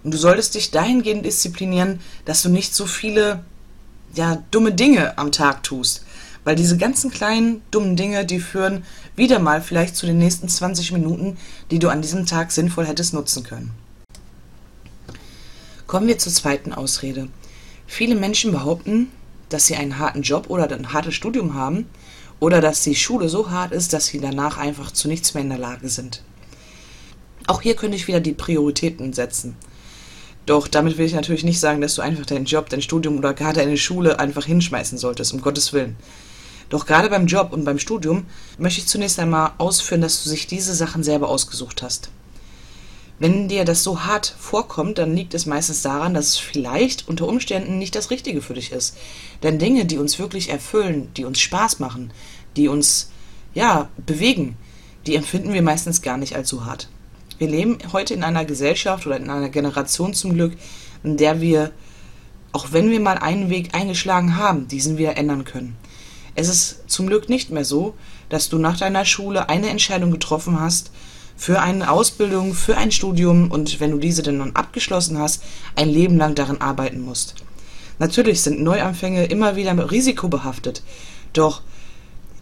Und 0.04 0.14
du 0.14 0.18
solltest 0.18 0.56
dich 0.56 0.72
dahingehend 0.72 1.26
disziplinieren, 1.26 2.02
dass 2.26 2.44
du 2.44 2.50
nicht 2.50 2.76
so 2.76 2.86
viele 2.86 3.44
ja, 4.18 4.44
dumme 4.52 4.74
Dinge 4.74 5.18
am 5.18 5.32
Tag 5.32 5.64
tust. 5.64 6.04
Weil 6.44 6.56
diese 6.56 6.78
ganzen 6.78 7.12
kleinen 7.12 7.62
dummen 7.72 7.96
Dinge, 7.96 8.26
die 8.26 8.40
führen 8.40 8.84
wieder 9.16 9.40
mal 9.40 9.62
vielleicht 9.62 9.96
zu 9.96 10.06
den 10.06 10.18
nächsten 10.18 10.48
20 10.48 10.92
Minuten, 10.92 11.38
die 11.72 11.80
du 11.80 11.90
an 11.90 12.02
diesem 12.02 12.26
Tag 12.26 12.52
sinnvoll 12.52 12.86
hättest 12.86 13.14
nutzen 13.14 13.44
können. 13.44 13.72
Kommen 15.88 16.08
wir 16.08 16.18
zur 16.18 16.34
zweiten 16.34 16.74
Ausrede. 16.74 17.28
Viele 17.86 18.16
Menschen 18.16 18.52
behaupten, 18.52 19.10
dass 19.50 19.68
sie 19.68 19.76
einen 19.76 20.00
harten 20.00 20.22
Job 20.22 20.50
oder 20.50 20.70
ein 20.70 20.94
hartes 20.94 21.16
Studium 21.16 21.54
haben 21.54 21.86
oder 22.40 22.62
dass 22.62 22.84
die 22.84 22.96
Schule 22.96 23.30
so 23.30 23.50
hart 23.50 23.72
ist, 23.72 23.94
dass 23.94 24.08
sie 24.08 24.20
danach 24.20 24.58
einfach 24.58 24.92
zu 24.92 25.08
nichts 25.08 25.34
mehr 25.34 25.44
in 25.44 25.50
der 25.50 25.58
Lage 25.58 25.90
sind. 25.90 26.24
Auch 27.48 27.62
hier 27.62 27.76
könnte 27.76 27.96
ich 27.96 28.08
wieder 28.08 28.20
die 28.20 28.34
Prioritäten 28.34 29.14
setzen. 29.14 29.56
Doch 30.48 30.70
damit 30.70 30.98
will 30.98 31.06
ich 31.06 31.14
natürlich 31.14 31.44
nicht 31.44 31.60
sagen, 31.60 31.82
dass 31.82 31.96
du 31.96 32.02
einfach 32.02 32.26
deinen 32.26 32.46
Job, 32.46 32.70
dein 32.70 32.82
Studium 32.82 33.18
oder 33.18 33.34
gerade 33.34 33.60
deine 33.60 33.78
Schule 33.78 34.18
einfach 34.18 34.46
hinschmeißen 34.46 34.98
solltest, 34.98 35.34
um 35.34 35.42
Gottes 35.42 35.74
Willen. 35.74 35.98
Doch 36.70 36.86
gerade 36.86 37.10
beim 37.10 37.28
Job 37.28 37.52
und 37.52 37.66
beim 37.66 37.80
Studium 37.80 38.26
möchte 38.58 38.80
ich 38.80 38.88
zunächst 38.88 39.20
einmal 39.20 39.52
ausführen, 39.58 40.00
dass 40.00 40.24
du 40.24 40.30
sich 40.30 40.48
diese 40.48 40.74
Sachen 40.74 41.04
selber 41.04 41.28
ausgesucht 41.28 41.82
hast. 41.84 42.10
Wenn 43.20 43.50
dir 43.50 43.66
das 43.66 43.84
so 43.84 44.06
hart 44.06 44.36
vorkommt, 44.40 45.00
dann 45.00 45.16
liegt 45.16 45.34
es 45.34 45.48
meistens 45.48 45.82
daran, 45.82 46.14
dass 46.14 46.28
es 46.28 46.38
vielleicht 46.38 47.10
unter 47.10 47.28
Umständen 47.28 47.78
nicht 47.78 47.96
das 47.96 48.10
Richtige 48.10 48.42
für 48.42 48.54
dich 48.54 48.72
ist. 48.72 48.96
Denn 49.44 49.60
Dinge, 49.60 49.86
die 49.86 49.98
uns 49.98 50.18
wirklich 50.18 50.50
erfüllen, 50.50 51.10
die 51.18 51.26
uns 51.26 51.42
Spaß 51.42 51.80
machen, 51.80 52.12
die 52.56 52.70
uns, 52.70 53.10
ja, 53.54 53.90
bewegen, 53.98 54.56
die 55.08 55.16
empfinden 55.16 55.52
wir 55.52 55.62
meistens 55.62 56.02
gar 56.02 56.18
nicht 56.18 56.38
allzu 56.38 56.64
hart. 56.64 56.88
Wir 57.38 57.48
leben 57.48 57.78
heute 57.94 58.16
in 58.16 58.24
einer 58.24 58.46
Gesellschaft 58.46 59.06
oder 59.06 59.18
in 59.18 59.30
einer 59.30 59.50
Generation 59.50 60.14
zum 60.14 60.34
Glück, 60.34 60.54
in 61.04 61.18
der 61.18 61.40
wir, 61.40 61.72
auch 62.52 62.72
wenn 62.72 62.90
wir 62.90 63.00
mal 63.00 63.18
einen 63.20 63.50
Weg 63.52 63.76
eingeschlagen 63.76 64.38
haben, 64.38 64.68
diesen 64.68 64.98
wieder 64.98 65.18
ändern 65.18 65.44
können. 65.44 65.78
Es 66.34 66.50
ist 66.50 66.90
zum 66.90 67.08
Glück 67.08 67.30
nicht 67.30 67.52
mehr 67.52 67.66
so, 67.66 67.94
dass 68.30 68.50
du 68.50 68.58
nach 68.58 68.78
deiner 68.78 69.06
Schule 69.06 69.50
eine 69.50 69.70
Entscheidung 69.70 70.12
getroffen 70.12 70.60
hast 70.60 70.92
für 71.36 71.62
eine 71.62 71.92
Ausbildung, 71.92 72.56
für 72.56 72.76
ein 72.76 72.92
Studium 72.92 73.52
und 73.52 73.80
wenn 73.80 73.92
du 73.92 74.00
diese 74.00 74.24
dann 74.24 74.40
nun 74.40 74.56
abgeschlossen 74.56 75.20
hast, 75.20 75.44
ein 75.76 75.90
Leben 75.90 76.18
lang 76.18 76.34
daran 76.34 76.60
arbeiten 76.60 77.02
musst. 77.02 77.36
Natürlich 78.00 78.42
sind 78.42 78.62
Neuanfänge 78.62 79.26
immer 79.26 79.56
wieder 79.56 79.92
risikobehaftet, 79.92 80.82
doch 81.34 81.62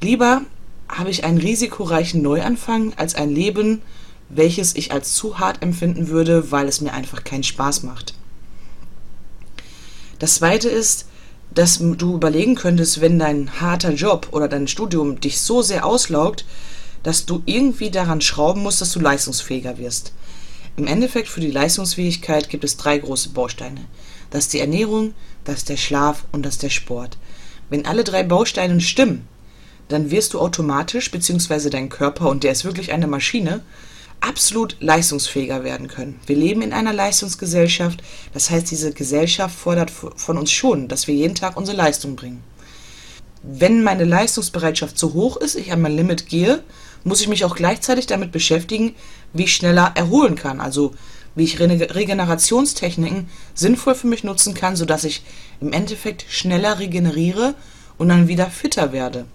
lieber 0.02 0.42
habe 0.88 1.10
ich 1.10 1.26
einen 1.26 1.38
risikoreichen 1.38 2.22
Neuanfang 2.22 2.94
als 2.96 3.16
ein 3.16 3.30
Leben, 3.30 3.82
welches 4.30 4.76
ich 4.76 4.92
als 4.92 5.14
zu 5.14 5.40
hart 5.40 5.62
empfinden 5.62 6.08
würde, 6.08 6.52
weil 6.52 6.68
es 6.68 6.82
mir 6.82 6.94
einfach 6.94 7.24
keinen 7.24 7.44
Spaß 7.44 7.84
macht. 7.84 8.14
Das 10.20 10.36
zweite 10.36 10.70
ist, 10.70 11.08
dass 11.54 11.80
du 11.80 12.16
überlegen 12.16 12.56
könntest, 12.56 13.02
wenn 13.02 13.20
dein 13.20 13.62
harter 13.62 13.94
Job 13.94 14.30
oder 14.32 14.48
dein 14.48 14.68
Studium 14.68 15.20
dich 15.20 15.40
so 15.40 15.62
sehr 15.62 15.86
auslaugt, 15.86 16.46
dass 17.04 17.26
du 17.26 17.44
irgendwie 17.46 17.92
daran 17.92 18.22
schrauben 18.22 18.64
musst, 18.64 18.82
dass 18.82 18.92
du 18.92 19.00
leistungsfähiger 19.00 19.78
wirst. 19.78 20.12
Im 20.76 20.88
Endeffekt 20.88 21.30
für 21.30 21.40
die 21.40 21.52
Leistungsfähigkeit 21.52 22.50
gibt 22.50 22.64
es 22.64 22.78
drei 22.78 22.98
große 22.98 23.30
Bausteine. 23.30 23.86
Das 24.32 24.46
ist 24.46 24.54
die 24.54 24.60
Ernährung, 24.60 25.14
das 25.46 25.60
ist 25.60 25.70
der 25.70 25.78
Schlaf 25.78 26.26
und 26.32 26.44
das 26.44 26.56
ist 26.56 26.64
der 26.64 26.70
Sport. 26.70 27.18
Wenn 27.70 27.86
alle 27.86 28.04
drei 28.04 28.24
Bausteine 28.24 28.82
stimmen, 28.82 29.28
dann 29.88 30.12
wirst 30.12 30.34
du 30.34 30.40
automatisch, 30.40 31.12
beziehungsweise 31.12 31.70
dein 31.70 31.90
Körper, 31.90 32.30
und 32.30 32.44
der 32.44 32.52
ist 32.52 32.66
wirklich 32.66 32.92
eine 32.92 33.08
Maschine, 33.08 33.62
absolut 34.28 34.76
leistungsfähiger 34.80 35.64
werden 35.64 35.88
können. 35.88 36.20
Wir 36.26 36.36
leben 36.36 36.62
in 36.62 36.74
einer 36.74 36.94
Leistungsgesellschaft, 36.94 38.02
das 38.34 38.50
heißt, 38.50 38.70
diese 38.72 38.92
Gesellschaft 38.92 39.56
fordert 39.56 39.92
von 39.92 40.38
uns 40.38 40.52
schon, 40.52 40.88
dass 40.88 41.08
wir 41.08 41.16
jeden 41.16 41.36
Tag 41.36 41.58
unsere 41.58 41.78
Leistung 41.78 42.16
bringen. 42.16 42.44
wenn 43.48 43.84
meine 43.84 44.06
Leistungsbereitschaft 44.06 44.98
zu 44.98 45.14
hoch 45.14 45.38
ist, 45.38 45.56
ich 45.56 45.72
an 45.72 45.82
mein 45.82 45.96
Limit 45.96 46.28
gehe, 46.28 46.64
muss 47.04 47.22
ich 47.22 47.28
mich 47.28 47.46
auch 47.46 47.56
gleichzeitig 47.56 48.08
damit 48.08 48.32
beschäftigen, 48.32 48.96
wie 49.34 49.44
ich 49.44 49.56
schneller 49.56 49.92
erholen 49.96 50.36
kann. 50.36 50.60
Also 50.60 50.96
wie 51.36 51.44
ich 51.44 51.60
Regenerationstechniken 51.60 53.30
sinnvoll 53.54 53.94
für 53.94 54.08
mich 54.08 54.24
nutzen 54.24 54.54
kann, 54.54 54.76
sodass 54.76 55.04
ich 55.04 55.24
im 55.62 55.74
Endeffekt 55.74 56.26
schneller 56.30 56.80
regeneriere 56.80 57.54
und 57.98 58.10
dann 58.10 58.28
wieder 58.28 58.48
fitter 58.48 58.92
werde. 58.92 59.26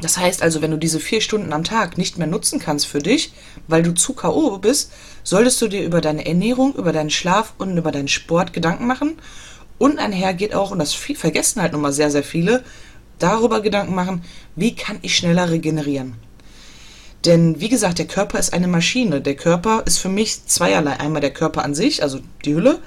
Das 0.00 0.18
heißt 0.18 0.42
also, 0.42 0.60
wenn 0.60 0.70
du 0.70 0.76
diese 0.76 1.00
vier 1.00 1.20
Stunden 1.20 1.52
am 1.52 1.64
Tag 1.64 1.96
nicht 1.96 2.18
mehr 2.18 2.26
nutzen 2.26 2.58
kannst 2.58 2.86
für 2.86 2.98
dich, 2.98 3.32
weil 3.66 3.82
du 3.82 3.94
zu 3.94 4.12
K.O. 4.12 4.58
bist, 4.58 4.92
solltest 5.22 5.60
du 5.62 5.68
dir 5.68 5.84
über 5.84 6.00
deine 6.00 6.26
Ernährung, 6.26 6.74
über 6.74 6.92
deinen 6.92 7.10
Schlaf 7.10 7.54
und 7.58 7.76
über 7.78 7.92
deinen 7.92 8.08
Sport 8.08 8.52
Gedanken 8.52 8.86
machen. 8.86 9.18
Und 9.78 9.98
einher 9.98 10.34
geht 10.34 10.54
auch, 10.54 10.70
und 10.70 10.78
das 10.78 10.92
vergessen 10.94 11.62
halt 11.62 11.72
nochmal 11.72 11.92
sehr, 11.92 12.10
sehr 12.10 12.22
viele, 12.22 12.62
darüber 13.18 13.60
Gedanken 13.60 13.94
machen, 13.94 14.22
wie 14.54 14.74
kann 14.74 14.98
ich 15.00 15.16
schneller 15.16 15.50
regenerieren. 15.50 16.16
Denn 17.24 17.60
wie 17.60 17.68
gesagt, 17.68 17.98
der 17.98 18.06
Körper 18.06 18.38
ist 18.38 18.52
eine 18.52 18.68
Maschine. 18.68 19.20
Der 19.20 19.34
Körper 19.34 19.82
ist 19.86 19.98
für 19.98 20.08
mich 20.08 20.46
zweierlei. 20.46 21.00
Einmal 21.00 21.22
der 21.22 21.32
Körper 21.32 21.64
an 21.64 21.74
sich, 21.74 22.02
also 22.02 22.20
die 22.44 22.54
Hülle, 22.54 22.80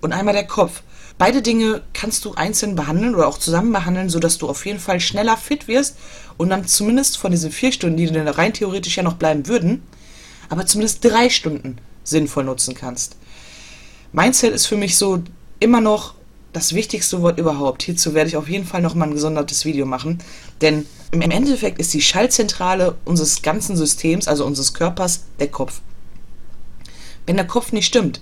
und 0.00 0.12
einmal 0.12 0.34
der 0.34 0.46
Kopf. 0.46 0.82
Beide 1.16 1.42
Dinge 1.42 1.82
kannst 1.92 2.24
du 2.24 2.34
einzeln 2.34 2.74
behandeln 2.74 3.14
oder 3.14 3.28
auch 3.28 3.38
zusammen 3.38 3.72
behandeln, 3.72 4.10
sodass 4.10 4.38
du 4.38 4.48
auf 4.48 4.66
jeden 4.66 4.80
Fall 4.80 4.98
schneller 4.98 5.36
fit 5.36 5.68
wirst 5.68 5.96
und 6.36 6.50
dann 6.50 6.66
zumindest 6.66 7.18
von 7.18 7.30
diesen 7.30 7.52
vier 7.52 7.70
Stunden, 7.70 7.96
die 7.96 8.06
dir 8.06 8.26
rein 8.36 8.52
theoretisch 8.52 8.96
ja 8.96 9.02
noch 9.02 9.14
bleiben 9.14 9.46
würden, 9.46 9.82
aber 10.48 10.66
zumindest 10.66 11.04
drei 11.04 11.30
Stunden 11.30 11.78
sinnvoll 12.02 12.44
nutzen 12.44 12.74
kannst. 12.74 13.16
Mindset 14.12 14.52
ist 14.52 14.66
für 14.66 14.76
mich 14.76 14.96
so 14.96 15.22
immer 15.60 15.80
noch 15.80 16.14
das 16.52 16.74
wichtigste 16.74 17.20
Wort 17.22 17.38
überhaupt. 17.38 17.82
Hierzu 17.82 18.14
werde 18.14 18.28
ich 18.28 18.36
auf 18.36 18.48
jeden 18.48 18.66
Fall 18.66 18.80
nochmal 18.80 19.08
ein 19.08 19.14
gesondertes 19.14 19.64
Video 19.64 19.86
machen, 19.86 20.18
denn 20.60 20.86
im 21.10 21.20
Endeffekt 21.20 21.78
ist 21.78 21.94
die 21.94 22.02
Schaltzentrale 22.02 22.96
unseres 23.04 23.42
ganzen 23.42 23.76
Systems, 23.76 24.26
also 24.26 24.44
unseres 24.44 24.74
Körpers, 24.74 25.24
der 25.38 25.48
Kopf. 25.48 25.80
Wenn 27.26 27.36
der 27.36 27.46
Kopf 27.46 27.72
nicht 27.72 27.86
stimmt, 27.86 28.20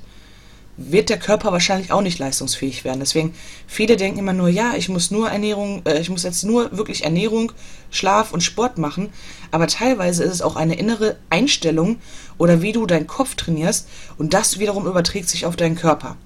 wird 0.91 1.09
der 1.09 1.19
Körper 1.19 1.53
wahrscheinlich 1.53 1.93
auch 1.93 2.01
nicht 2.01 2.19
leistungsfähig 2.19 2.85
werden. 2.85 3.01
Deswegen, 3.01 3.35
viele 3.67 3.97
denken 3.97 4.19
immer 4.19 4.33
nur, 4.33 4.49
ja, 4.49 4.75
ich 4.77 4.89
muss 4.89 5.11
nur 5.11 5.31
Ernährung, 5.31 5.83
äh, 5.85 6.01
ich 6.01 6.11
muss 6.11 6.23
jetzt 6.23 6.45
nur 6.45 6.77
wirklich 6.77 7.05
Ernährung, 7.05 7.53
Schlaf 7.91 8.33
und 8.33 8.43
Sport 8.43 8.79
machen. 8.79 9.11
Aber 9.51 9.67
teilweise 9.67 10.25
ist 10.25 10.33
es 10.33 10.43
auch 10.43 10.57
eine 10.57 10.79
innere 10.79 11.17
Einstellung 11.31 11.99
oder 12.39 12.63
wie 12.63 12.73
du 12.73 12.87
deinen 12.87 13.07
Kopf 13.07 13.35
trainierst 13.35 13.89
und 14.19 14.35
das 14.35 14.59
wiederum 14.59 14.87
überträgt 14.87 15.29
sich 15.29 15.47
auf 15.47 15.57
deinen 15.57 15.77
Körper. 15.77 16.17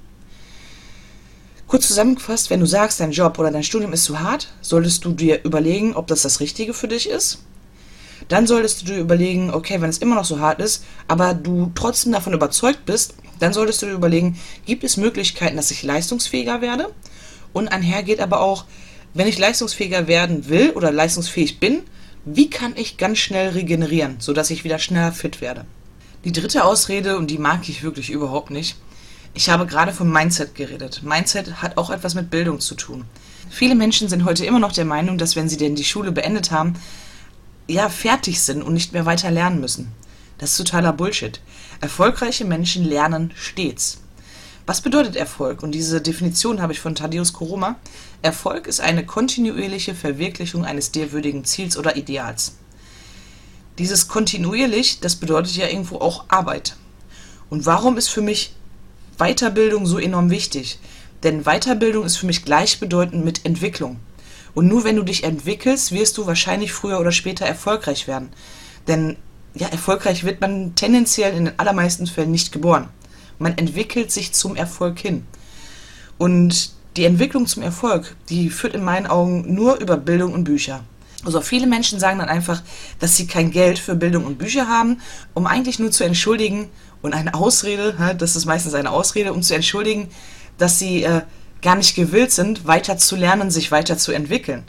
Kurz 1.67 1.89
zusammengefasst, 1.89 2.49
wenn 2.51 2.61
du 2.61 2.67
sagst, 2.67 3.01
dein 3.01 3.11
Job 3.11 3.39
oder 3.39 3.51
dein 3.51 3.65
Studium 3.65 3.93
ist 3.93 4.05
zu 4.05 4.21
hart, 4.21 4.53
solltest 4.61 5.05
du 5.05 5.13
dir 5.13 5.43
überlegen, 5.43 5.97
ob 5.97 6.07
das 6.07 6.23
das 6.23 6.39
Richtige 6.39 6.75
für 6.75 6.87
dich 6.87 7.09
ist 7.09 7.41
dann 8.29 8.47
solltest 8.47 8.83
du 8.83 8.87
dir 8.87 8.99
überlegen, 8.99 9.53
okay, 9.53 9.81
wenn 9.81 9.91
es 9.91 9.99
immer 9.99 10.17
noch 10.17 10.25
so 10.25 10.41
hart 10.41 10.61
ist, 10.61 10.85
aber 11.09 11.35
du 11.35 11.71
trotzdem 11.75 12.13
davon 12.13 12.33
überzeugt 12.33 12.85
bist, 12.87 13.15
dann 13.39 13.53
solltest 13.53 13.83
du 13.83 13.87
dir 13.87 13.93
überlegen, 13.93 14.39
gibt 14.65 14.85
es 14.85 14.97
Möglichkeiten, 14.97 15.57
dass 15.57 15.71
ich 15.71 15.83
leistungsfähiger 15.83 16.61
werde? 16.61 16.93
Und 17.53 17.69
einhergeht 17.69 18.21
aber 18.21 18.41
auch, 18.41 18.65
wenn 19.15 19.29
ich 19.29 19.39
leistungsfähiger 19.39 20.09
werden 20.09 20.49
will 20.49 20.71
oder 20.71 20.93
leistungsfähig 20.93 21.59
bin, 21.59 21.83
wie 22.25 22.51
kann 22.51 22.75
ich 22.77 22.99
ganz 22.99 23.19
schnell 23.19 23.51
regenerieren, 23.51 24.17
sodass 24.19 24.51
ich 24.51 24.65
wieder 24.65 24.79
schneller 24.79 25.13
fit 25.13 25.41
werde? 25.41 25.65
Die 26.25 26.33
dritte 26.33 26.65
Ausrede, 26.65 27.17
und 27.17 27.31
die 27.31 27.39
mag 27.39 27.69
ich 27.69 27.83
wirklich 27.83 28.11
überhaupt 28.11 28.51
nicht, 28.51 28.77
ich 29.33 29.49
habe 29.49 29.67
gerade 29.67 29.93
vom 29.93 30.11
Mindset 30.11 30.55
geredet. 30.55 31.03
Mindset 31.05 31.63
hat 31.63 31.77
auch 31.77 31.91
etwas 31.91 32.15
mit 32.15 32.31
Bildung 32.31 32.59
zu 32.59 32.75
tun. 32.75 33.05
Viele 33.51 33.75
Menschen 33.75 34.09
sind 34.09 34.25
heute 34.25 34.45
immer 34.45 34.59
noch 34.59 34.73
der 34.73 34.87
Meinung, 34.87 35.19
dass 35.19 35.37
wenn 35.37 35.49
sie 35.49 35.57
denn 35.57 35.77
die 35.77 35.85
Schule 35.85 36.11
beendet 36.11 36.51
haben, 36.51 36.75
ja 37.69 37.89
fertig 37.89 38.41
sind 38.41 38.63
und 38.63 38.75
nicht 38.75 38.93
mehr 38.93 39.07
weiter 39.07 39.31
lernen 39.31 39.61
müssen. 39.61 39.93
Das 40.39 40.51
ist 40.51 40.57
totaler 40.59 40.93
Bullshit. 40.93 41.41
Erfolgreiche 41.81 42.45
Menschen 42.45 42.85
lernen 42.85 43.33
stets. 43.37 43.99
Was 44.67 44.81
bedeutet 44.81 45.17
Erfolg? 45.17 45.63
Und 45.63 45.73
diese 45.73 46.01
Definition 46.01 46.61
habe 46.61 46.73
ich 46.73 46.81
von 46.81 46.95
Thaddeus 46.95 47.33
Koroma. 47.33 47.77
Erfolg 48.23 48.67
ist 48.67 48.81
eine 48.81 49.07
kontinuierliche 49.07 49.95
Verwirklichung 49.95 50.65
eines 50.65 50.91
dir 50.91 51.13
würdigen 51.13 51.45
Ziels 51.45 51.77
oder 51.77 51.97
Ideals. 51.97 52.57
Dieses 53.79 54.09
kontinuierlich, 54.09 55.01
das 55.01 55.17
bedeutet 55.17 55.55
ja 55.55 55.69
irgendwo 55.69 55.99
auch 55.99 56.25
Arbeit. 56.29 56.77
Und 57.49 57.65
warum 57.65 57.97
ist 57.97 58.09
für 58.09 58.23
mich 58.23 58.55
Weiterbildung 59.19 59.87
so 59.87 59.99
enorm 59.99 60.31
wichtig? 60.31 60.81
Denn 61.23 61.45
Weiterbildung 61.45 62.05
ist 62.05 62.17
für 62.17 62.27
mich 62.27 62.45
gleichbedeutend 62.45 63.25
mit 63.25 63.45
Entwicklung. 63.45 64.01
Und 64.55 64.67
nur 64.67 64.85
wenn 64.85 64.97
du 64.97 65.03
dich 65.03 65.23
entwickelst, 65.25 65.93
wirst 65.93 66.19
du 66.19 66.27
wahrscheinlich 66.27 66.73
früher 66.73 66.99
oder 66.99 67.13
später 67.13 67.47
erfolgreich 67.47 68.09
werden. 68.09 68.31
Denn 68.89 69.17
ja, 69.57 69.69
erfolgreich 69.69 70.25
wird 70.25 70.41
man 70.41 70.75
tendenziell 70.75 71.35
in 71.35 71.47
den 71.47 71.59
allermeisten 71.59 72.07
Fällen 72.07 72.31
nicht 72.31 72.53
geboren. 72.53 72.89
Man 73.39 73.57
entwickelt 73.59 74.11
sich 74.11 74.33
zum 74.33 74.57
Erfolg 74.57 74.99
hin. 74.99 75.27
Und 76.19 76.73
die 76.97 77.05
Entwicklung 77.05 77.47
zum 77.47 77.63
Erfolg, 77.63 78.17
die 78.29 78.49
führt 78.49 78.75
in 78.75 78.85
meinen 78.85 79.07
Augen 79.07 79.55
nur 79.55 79.77
über 79.81 79.97
Bildung 79.97 80.33
und 80.33 80.45
Bücher. 80.45 80.83
Also 81.25 81.41
viele 81.41 81.67
Menschen 81.67 81.99
sagen 81.99 82.21
dann 82.21 82.29
einfach, 82.29 82.63
dass 83.01 83.17
sie 83.17 83.27
kein 83.27 83.51
Geld 83.51 83.79
für 83.79 83.95
Bildung 83.95 84.25
und 84.25 84.39
Bücher 84.39 84.69
haben, 84.69 85.01
um 85.35 85.47
eigentlich 85.47 85.79
nur 85.79 85.91
zu 85.91 86.05
entschuldigen 86.05 86.69
und 87.03 87.15
eine 87.15 87.35
Ausrede, 87.35 88.15
das 88.19 88.37
ist 88.37 88.47
meistens 88.47 88.75
eine 88.75 88.91
Ausrede, 88.91 89.33
um 89.33 89.43
zu 89.43 89.55
entschuldigen, 89.55 90.09
dass 90.57 90.79
sie 90.79 91.03
äh, 91.03 91.23
gar 91.63 91.75
nicht 91.75 91.97
gewillt 91.97 92.33
sind, 92.33 92.67
weiter 92.67 92.97
zu 92.97 93.17
lernen, 93.17 93.51
sich 93.51 93.71
weiter 93.73 93.99
zu 93.99 94.13
entwickeln. 94.13 94.65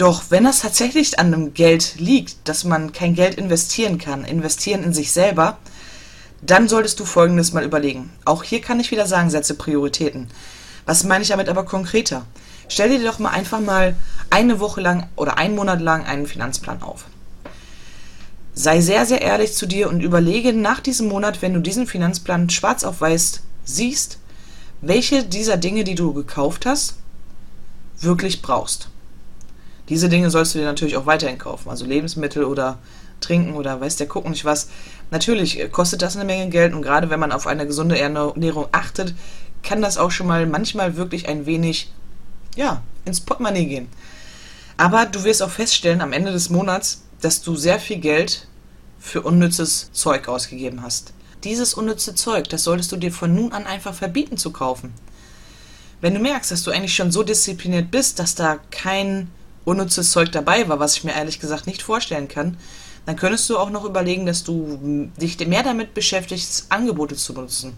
Doch 0.00 0.30
wenn 0.30 0.44
das 0.44 0.60
tatsächlich 0.60 1.18
an 1.18 1.26
einem 1.26 1.52
Geld 1.52 1.96
liegt, 1.98 2.48
dass 2.48 2.64
man 2.64 2.94
kein 2.94 3.14
Geld 3.14 3.34
investieren 3.34 3.98
kann, 3.98 4.24
investieren 4.24 4.82
in 4.82 4.94
sich 4.94 5.12
selber, 5.12 5.58
dann 6.40 6.70
solltest 6.70 6.98
du 7.00 7.04
folgendes 7.04 7.52
mal 7.52 7.64
überlegen. 7.66 8.10
Auch 8.24 8.42
hier 8.42 8.62
kann 8.62 8.80
ich 8.80 8.90
wieder 8.90 9.06
sagen, 9.06 9.28
setze 9.28 9.56
Prioritäten. 9.56 10.28
Was 10.86 11.04
meine 11.04 11.20
ich 11.20 11.28
damit 11.28 11.50
aber 11.50 11.66
konkreter? 11.66 12.24
Stell 12.70 12.88
dir 12.88 13.04
doch 13.04 13.18
mal 13.18 13.28
einfach 13.28 13.60
mal 13.60 13.94
eine 14.30 14.58
Woche 14.58 14.80
lang 14.80 15.06
oder 15.16 15.36
einen 15.36 15.54
Monat 15.54 15.82
lang 15.82 16.06
einen 16.06 16.26
Finanzplan 16.26 16.80
auf. 16.80 17.04
Sei 18.54 18.80
sehr, 18.80 19.04
sehr 19.04 19.20
ehrlich 19.20 19.52
zu 19.52 19.66
dir 19.66 19.90
und 19.90 20.00
überlege 20.00 20.54
nach 20.54 20.80
diesem 20.80 21.08
Monat, 21.08 21.42
wenn 21.42 21.52
du 21.52 21.60
diesen 21.60 21.86
Finanzplan 21.86 22.48
schwarz 22.48 22.84
auf 22.84 23.02
weiß 23.02 23.40
siehst, 23.66 24.18
welche 24.80 25.24
dieser 25.24 25.58
Dinge, 25.58 25.84
die 25.84 25.94
du 25.94 26.14
gekauft 26.14 26.64
hast, 26.64 26.94
wirklich 28.00 28.40
brauchst. 28.40 28.88
Diese 29.90 30.08
Dinge 30.08 30.30
sollst 30.30 30.54
du 30.54 30.60
dir 30.60 30.64
natürlich 30.64 30.96
auch 30.96 31.06
weiterhin 31.06 31.38
kaufen, 31.38 31.68
also 31.68 31.84
Lebensmittel 31.84 32.44
oder 32.44 32.78
Trinken 33.20 33.54
oder 33.54 33.80
weiß 33.80 33.96
der 33.96 34.06
Guck 34.06 34.28
nicht 34.28 34.44
was. 34.44 34.68
Natürlich 35.10 35.70
kostet 35.72 36.00
das 36.00 36.16
eine 36.16 36.24
Menge 36.24 36.48
Geld 36.48 36.72
und 36.72 36.82
gerade 36.82 37.10
wenn 37.10 37.20
man 37.20 37.32
auf 37.32 37.46
eine 37.46 37.66
gesunde 37.66 37.98
Ernährung 37.98 38.68
achtet, 38.72 39.14
kann 39.62 39.82
das 39.82 39.98
auch 39.98 40.10
schon 40.10 40.28
mal 40.28 40.46
manchmal 40.46 40.96
wirklich 40.96 41.28
ein 41.28 41.44
wenig, 41.44 41.92
ja, 42.56 42.82
ins 43.04 43.20
Portemonnaie 43.20 43.66
gehen. 43.66 43.88
Aber 44.76 45.06
du 45.06 45.24
wirst 45.24 45.42
auch 45.42 45.50
feststellen 45.50 46.00
am 46.00 46.12
Ende 46.12 46.32
des 46.32 46.48
Monats, 46.48 47.02
dass 47.20 47.42
du 47.42 47.56
sehr 47.56 47.78
viel 47.78 47.98
Geld 47.98 48.46
für 48.98 49.22
unnützes 49.22 49.90
Zeug 49.92 50.28
ausgegeben 50.28 50.82
hast. 50.82 51.12
Dieses 51.42 51.74
unnütze 51.74 52.14
Zeug, 52.14 52.48
das 52.48 52.64
solltest 52.64 52.92
du 52.92 52.96
dir 52.96 53.12
von 53.12 53.34
nun 53.34 53.52
an 53.52 53.66
einfach 53.66 53.94
verbieten 53.94 54.36
zu 54.36 54.52
kaufen. 54.52 54.94
Wenn 56.00 56.14
du 56.14 56.20
merkst, 56.20 56.50
dass 56.50 56.62
du 56.62 56.70
eigentlich 56.70 56.94
schon 56.94 57.10
so 57.10 57.22
diszipliniert 57.22 57.90
bist, 57.90 58.18
dass 58.18 58.34
da 58.34 58.58
kein 58.70 59.28
unnützes 59.64 60.10
Zeug 60.12 60.32
dabei 60.32 60.68
war, 60.68 60.78
was 60.78 60.96
ich 60.96 61.04
mir 61.04 61.12
ehrlich 61.12 61.40
gesagt 61.40 61.66
nicht 61.66 61.82
vorstellen 61.82 62.28
kann, 62.28 62.56
dann 63.06 63.16
könntest 63.16 63.48
du 63.50 63.58
auch 63.58 63.70
noch 63.70 63.84
überlegen, 63.84 64.26
dass 64.26 64.44
du 64.44 65.10
dich 65.20 65.38
mehr 65.46 65.62
damit 65.62 65.94
beschäftigst, 65.94 66.66
Angebote 66.68 67.16
zu 67.16 67.32
nutzen. 67.32 67.76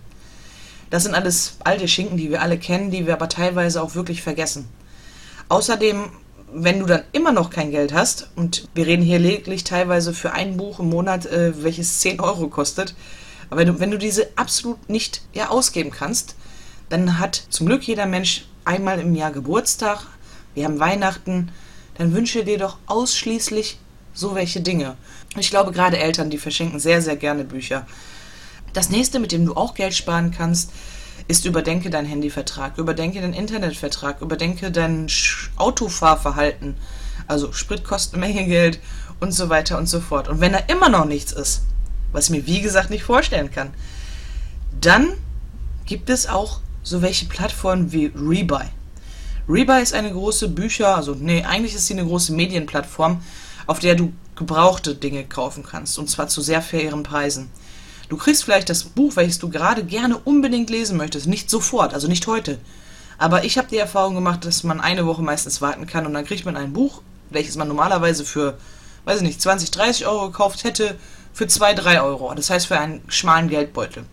Das 0.91 1.05
sind 1.05 1.15
alles 1.15 1.57
alte 1.65 1.89
Schinken, 1.89 2.17
die 2.17 2.31
wir 2.31 2.43
alle 2.43 2.59
kennen, 2.59 2.91
die 2.91 3.07
wir 3.07 3.15
aber 3.15 3.29
teilweise 3.29 3.83
auch 3.83 3.95
wirklich 3.95 4.21
vergessen. 4.21 4.69
Außerdem, 5.49 6.11
wenn 6.53 6.81
du 6.81 6.87
dann 6.87 7.05
immer 7.13 7.33
noch 7.33 7.51
kein 7.51 7.71
Geld 7.71 7.95
hast, 7.95 8.29
und 8.37 8.69
wir 8.75 8.87
reden 8.87 9.03
hier 9.03 9.19
lediglich 9.19 9.65
teilweise 9.65 10.13
für 10.13 10.33
ein 10.33 10.57
Buch 10.59 10.81
im 10.81 10.91
Monat, 10.91 11.25
äh, 11.27 11.63
welches 11.63 12.01
10 12.01 12.21
Euro 12.21 12.49
kostet, 12.49 12.95
aber 13.49 13.61
wenn 13.61 13.69
du, 13.69 13.81
wenn 13.81 13.91
du 13.91 13.99
diese 13.99 14.29
absolut 14.37 14.89
nicht 14.89 15.23
ja, 15.33 15.49
ausgeben 15.49 15.91
kannst, 15.91 16.37
dann 16.89 17.19
hat 17.19 17.43
zum 17.49 17.67
Glück 17.67 17.83
jeder 17.85 18.07
Mensch 18.07 18.47
einmal 18.65 19.01
im 19.01 19.15
Jahr 19.15 19.31
Geburtstag, 19.31 20.07
wir 20.55 20.65
haben 20.65 20.79
Weihnachten, 20.79 21.51
dann 21.99 22.15
wünsche 22.15 22.45
dir 22.45 22.59
doch 22.59 22.79
ausschließlich 22.87 23.79
so 24.15 24.35
welche 24.35 24.61
Dinge. 24.61 24.97
Ich 25.39 25.51
glaube, 25.51 25.73
gerade 25.73 25.99
Eltern, 25.99 26.31
die 26.31 26.39
verschenken 26.39 26.79
sehr, 26.79 27.01
sehr 27.01 27.17
gerne 27.17 27.45
Bücher. 27.45 27.87
Das 28.73 28.91
nächste, 28.91 29.21
mit 29.21 29.33
dem 29.33 29.47
du 29.47 29.55
auch 29.55 29.75
Geld 29.75 29.95
sparen 29.95 30.31
kannst, 30.31 30.71
ist 31.29 31.45
überdenke 31.45 31.91
deinen 31.91 32.07
Handyvertrag, 32.07 32.79
überdenke 32.79 33.21
deinen 33.21 33.35
Internetvertrag, 33.35 34.21
überdenke 34.21 34.71
dein 34.71 35.07
Autofahrverhalten, 35.57 36.75
also 37.29 37.53
Spritkosten, 37.53 38.19
Menge 38.19 38.47
Geld 38.47 38.81
und 39.21 39.33
so 39.33 39.49
weiter 39.49 39.79
und 39.79 39.87
so 39.87 40.01
fort. 40.01 40.29
Und 40.29 40.41
wenn 40.41 40.53
da 40.53 40.59
immer 40.59 40.89
noch 40.89 41.05
nichts 41.05 41.33
ist, 41.33 41.63
was 42.13 42.27
ich 42.27 42.31
mir 42.31 42.47
wie 42.47 42.61
gesagt 42.61 42.91
nicht 42.91 43.05
vorstellen 43.05 43.51
kann. 43.51 43.71
Dann 44.81 45.15
gibt 45.87 46.11
es 46.11 46.27
auch 46.27 46.61
so 46.83 47.03
welche 47.03 47.27
Plattformen 47.27 47.93
wie 47.93 48.13
Rebuy. 48.15 48.65
Rebuy 49.49 49.83
ist 49.83 49.95
eine 49.95 50.13
große 50.13 50.49
Bücher, 50.49 50.97
also 50.97 51.15
nee, 51.19 51.43
eigentlich 51.43 51.75
ist 51.75 51.87
sie 51.87 51.95
eine 51.95 52.07
große 52.07 52.33
Medienplattform, 52.33 53.23
auf 53.67 53.81
der 53.81 53.97
du 53.97 54.13
gebrauchte 54.37 54.95
Dinge 54.95 55.25
kaufen 55.25 55.65
kannst 55.65 55.99
und 55.99 56.09
zwar 56.09 56.29
zu 56.29 56.41
sehr 56.41 56.63
fairen 56.63 57.03
Preisen. 57.03 57.51
Du 58.09 58.17
kriegst 58.17 58.45
vielleicht 58.45 58.69
das 58.69 58.85
Buch, 58.85 59.17
welches 59.17 59.39
du 59.39 59.49
gerade 59.49 59.85
gerne 59.85 60.19
unbedingt 60.19 60.71
lesen 60.71 60.97
möchtest, 60.97 61.27
nicht 61.27 61.51
sofort, 61.51 61.95
also 61.95 62.09
nicht 62.09 62.27
heute. 62.27 62.59
Aber 63.19 63.45
ich 63.45 63.59
habe 63.59 63.69
die 63.69 63.79
Erfahrung 63.79 64.15
gemacht, 64.15 64.45
dass 64.45 64.65
man 64.65 64.81
eine 64.81 65.07
Woche 65.07 65.23
meistens 65.23 65.61
warten 65.61 65.87
kann 65.87 66.07
und 66.07 66.15
dann 66.15 66.25
kriegt 66.25 66.45
man 66.45 66.57
ein 66.57 66.73
Buch, 66.73 67.03
welches 67.31 67.57
man 67.57 67.69
normalerweise 67.69 68.25
für, 68.25 68.59
weiß 69.05 69.19
ich 69.19 69.23
nicht, 69.23 69.41
20, 69.41 69.71
30 69.71 70.07
Euro 70.07 70.27
gekauft 70.27 70.65
hätte, 70.65 70.97
für 71.33 71.47
2, 71.47 71.75
3 71.75 72.03
Euro. 72.03 72.33
Das 72.35 72.51
heißt 72.51 72.67
für 72.67 72.79
einen 72.79 73.03
schmalen 73.09 73.49
Geldbeutel. 73.49 74.05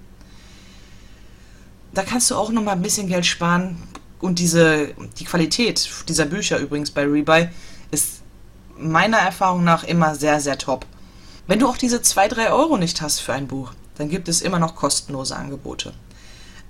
Da 1.94 2.04
kannst 2.04 2.32
du 2.32 2.36
auch 2.36 2.52
nochmal 2.52 2.76
ein 2.76 2.82
bisschen 2.82 3.08
Geld 3.08 3.26
sparen. 3.26 3.78
Und 4.20 4.40
diese, 4.40 4.90
die 5.18 5.26
Qualität 5.26 5.90
dieser 6.08 6.26
Bücher 6.26 6.60
übrigens 6.60 6.92
bei 6.92 7.04
Rebuy 7.06 7.50
ist 7.92 8.22
meiner 8.78 9.18
Erfahrung 9.18 9.64
nach 9.64 9.84
immer 9.84 10.16
sehr, 10.16 10.40
sehr 10.40 10.58
top. 10.58 10.86
Wenn 11.48 11.60
du 11.60 11.68
auch 11.68 11.78
diese 11.78 12.02
2, 12.02 12.28
3 12.28 12.52
Euro 12.52 12.78
nicht 12.78 13.02
hast 13.02 13.20
für 13.20 13.34
ein 13.34 13.48
Buch, 13.48 13.74
dann 13.98 14.10
gibt 14.10 14.30
es 14.30 14.42
immer 14.42 14.60
noch 14.60 14.76
kostenlose 14.76 15.36
Angebote. 15.36 15.94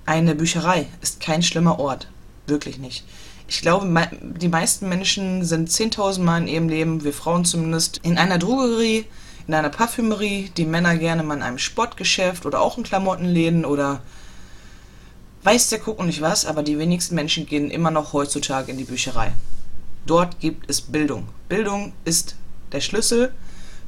Eine 0.06 0.34
Bücherei 0.34 0.86
ist 1.02 1.20
kein 1.20 1.42
schlimmer 1.42 1.78
Ort. 1.78 2.08
Wirklich 2.46 2.78
nicht. 2.78 3.04
Ich 3.46 3.62
glaube, 3.62 4.08
die 4.22 4.48
meisten 4.48 4.88
Menschen 4.88 5.44
sind 5.44 5.68
10.000 5.68 6.20
Mal 6.20 6.42
in 6.42 6.48
ihrem 6.48 6.68
Leben, 6.68 7.04
wir 7.04 7.12
Frauen 7.12 7.44
zumindest, 7.44 7.98
in 8.02 8.16
einer 8.16 8.38
Drogerie, 8.38 9.06
in 9.46 9.54
einer 9.54 9.70
Parfümerie, 9.70 10.50
die 10.56 10.64
Männer 10.64 10.96
gerne 10.96 11.24
mal 11.24 11.36
in 11.36 11.42
einem 11.42 11.58
Sportgeschäft 11.58 12.46
oder 12.46 12.60
auch 12.60 12.78
in 12.78 12.84
Klamottenläden 12.84 13.64
oder 13.64 14.02
weiß 15.42 15.68
der 15.68 15.78
Kuck 15.78 15.98
und 15.98 16.06
nicht 16.06 16.20
was, 16.20 16.44
aber 16.44 16.62
die 16.62 16.78
wenigsten 16.78 17.14
Menschen 17.14 17.46
gehen 17.46 17.70
immer 17.70 17.90
noch 17.90 18.12
heutzutage 18.12 18.70
in 18.70 18.78
die 18.78 18.84
Bücherei. 18.84 19.32
Dort 20.06 20.40
gibt 20.40 20.68
es 20.68 20.80
Bildung. 20.80 21.28
Bildung 21.48 21.92
ist 22.04 22.36
der 22.72 22.80
Schlüssel 22.80 23.32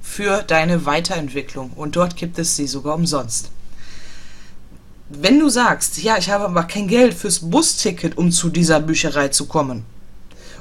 für 0.00 0.42
deine 0.42 0.84
Weiterentwicklung 0.86 1.70
und 1.70 1.96
dort 1.96 2.16
gibt 2.16 2.38
es 2.38 2.56
sie 2.56 2.66
sogar 2.66 2.94
umsonst. 2.94 3.50
Wenn 5.08 5.38
du 5.38 5.48
sagst, 5.48 6.02
ja, 6.02 6.16
ich 6.16 6.30
habe 6.30 6.44
aber 6.44 6.64
kein 6.64 6.88
Geld 6.88 7.14
fürs 7.14 7.40
Busticket, 7.40 8.16
um 8.16 8.30
zu 8.32 8.48
dieser 8.48 8.80
Bücherei 8.80 9.28
zu 9.28 9.46
kommen, 9.46 9.84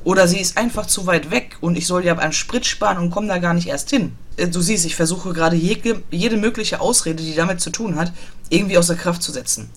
oder 0.04 0.28
sie 0.28 0.40
ist 0.40 0.58
einfach 0.58 0.88
zu 0.88 1.06
weit 1.06 1.32
weg 1.32 1.58
und 1.62 1.78
ich 1.78 1.86
soll 1.86 2.04
ja 2.04 2.16
beim 2.16 2.32
Sprit 2.32 2.66
sparen 2.66 2.98
und 2.98 3.12
komme 3.12 3.28
da 3.28 3.38
gar 3.38 3.54
nicht 3.54 3.68
erst 3.68 3.92
hin. 3.92 4.14
Äh, 4.36 4.48
du 4.48 4.60
siehst, 4.62 4.86
ich 4.86 4.96
versuche 4.96 5.34
gerade 5.34 5.56
jede, 5.56 6.02
jede 6.10 6.38
mögliche 6.38 6.82
Ausrede, 6.82 7.24
die 7.24 7.36
damit 7.36 7.62
zu 7.62 7.70
tun 7.70 7.96
hat, 7.96 8.12
irgendwie 8.50 8.78
außer 8.78 8.96
Kraft 8.96 9.22
zu 9.22 9.32
setzen. 9.32 9.70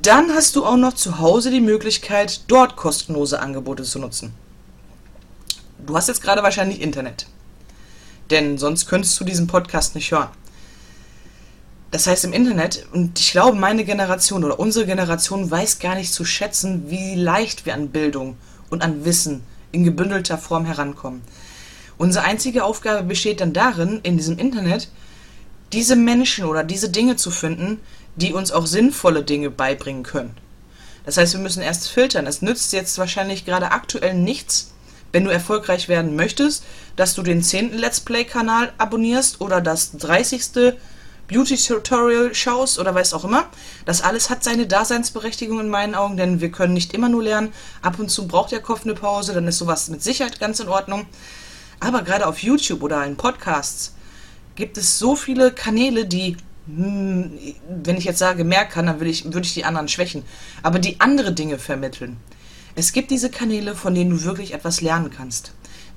Dann 0.00 0.32
hast 0.32 0.56
du 0.56 0.64
auch 0.64 0.78
noch 0.78 0.94
zu 0.94 1.18
Hause 1.18 1.50
die 1.50 1.60
Möglichkeit, 1.60 2.44
dort 2.46 2.76
kostenlose 2.76 3.40
Angebote 3.40 3.82
zu 3.82 3.98
nutzen. 3.98 4.32
Du 5.84 5.94
hast 5.94 6.08
jetzt 6.08 6.22
gerade 6.22 6.42
wahrscheinlich 6.42 6.80
Internet. 6.80 7.26
Denn 8.30 8.56
sonst 8.56 8.86
könntest 8.86 9.20
du 9.20 9.24
diesen 9.24 9.48
Podcast 9.48 9.94
nicht 9.94 10.10
hören. 10.10 10.30
Das 11.90 12.06
heißt 12.06 12.24
im 12.24 12.32
Internet, 12.32 12.86
und 12.94 13.20
ich 13.20 13.32
glaube, 13.32 13.58
meine 13.58 13.84
Generation 13.84 14.44
oder 14.44 14.58
unsere 14.58 14.86
Generation 14.86 15.50
weiß 15.50 15.78
gar 15.78 15.94
nicht 15.94 16.14
zu 16.14 16.24
schätzen, 16.24 16.88
wie 16.88 17.14
leicht 17.14 17.66
wir 17.66 17.74
an 17.74 17.90
Bildung 17.90 18.38
und 18.70 18.82
an 18.82 19.04
Wissen 19.04 19.42
in 19.72 19.84
gebündelter 19.84 20.38
Form 20.38 20.64
herankommen. 20.64 21.20
Unsere 21.98 22.24
einzige 22.24 22.64
Aufgabe 22.64 23.02
besteht 23.02 23.42
dann 23.42 23.52
darin, 23.52 24.00
in 24.04 24.16
diesem 24.16 24.38
Internet 24.38 24.88
diese 25.72 25.96
Menschen 25.96 26.44
oder 26.44 26.64
diese 26.64 26.88
Dinge 26.88 27.16
zu 27.16 27.30
finden, 27.30 27.80
die 28.16 28.32
uns 28.32 28.52
auch 28.52 28.66
sinnvolle 28.66 29.22
Dinge 29.22 29.50
beibringen 29.50 30.02
können. 30.02 30.36
Das 31.04 31.16
heißt, 31.16 31.32
wir 31.32 31.40
müssen 31.40 31.62
erst 31.62 31.88
filtern. 31.88 32.26
Es 32.26 32.42
nützt 32.42 32.72
jetzt 32.72 32.96
wahrscheinlich 32.98 33.44
gerade 33.44 33.72
aktuell 33.72 34.14
nichts, 34.14 34.72
wenn 35.10 35.24
du 35.24 35.30
erfolgreich 35.30 35.88
werden 35.88 36.16
möchtest, 36.16 36.64
dass 36.96 37.14
du 37.14 37.22
den 37.22 37.42
10. 37.42 37.76
Let's 37.76 38.00
Play-Kanal 38.00 38.72
abonnierst 38.78 39.40
oder 39.40 39.60
das 39.60 39.92
30. 39.92 40.74
Beauty-Tutorial 41.28 42.34
schaust 42.34 42.78
oder 42.78 42.94
weiß 42.94 43.14
auch 43.14 43.24
immer. 43.24 43.46
Das 43.84 44.02
alles 44.02 44.30
hat 44.30 44.44
seine 44.44 44.66
Daseinsberechtigung 44.66 45.60
in 45.60 45.68
meinen 45.68 45.94
Augen, 45.94 46.16
denn 46.16 46.40
wir 46.40 46.50
können 46.50 46.74
nicht 46.74 46.94
immer 46.94 47.08
nur 47.08 47.22
lernen. 47.22 47.52
Ab 47.80 47.98
und 47.98 48.10
zu 48.10 48.26
braucht 48.26 48.52
der 48.52 48.60
Kopf 48.60 48.84
eine 48.84 48.94
Pause, 48.94 49.32
dann 49.32 49.48
ist 49.48 49.58
sowas 49.58 49.88
mit 49.88 50.02
Sicherheit 50.02 50.40
ganz 50.40 50.60
in 50.60 50.68
Ordnung. 50.68 51.06
Aber 51.80 52.02
gerade 52.02 52.26
auf 52.26 52.42
YouTube 52.42 52.82
oder 52.82 53.04
in 53.04 53.16
Podcasts 53.16 53.94
gibt 54.54 54.76
es 54.76 54.98
so 54.98 55.16
viele 55.16 55.52
Kanäle, 55.52 56.04
die, 56.06 56.36
wenn 56.66 57.96
ich 57.96 58.04
jetzt 58.04 58.18
sage, 58.18 58.44
mehr 58.44 58.64
kann, 58.64 58.86
dann 58.86 59.00
würde 59.00 59.10
ich, 59.10 59.24
würde 59.24 59.46
ich 59.46 59.54
die 59.54 59.64
anderen 59.64 59.88
schwächen. 59.88 60.22
Aber 60.62 60.78
die 60.78 61.00
andere 61.00 61.32
Dinge 61.32 61.58
vermitteln. 61.58 62.18
Es 62.74 62.92
gibt 62.92 63.10
diese 63.10 63.30
Kanäle, 63.30 63.74
von 63.74 63.94
denen 63.94 64.10
du 64.10 64.24
wirklich 64.24 64.54
etwas 64.54 64.80
lernen 64.80 65.10
kannst. 65.10 65.52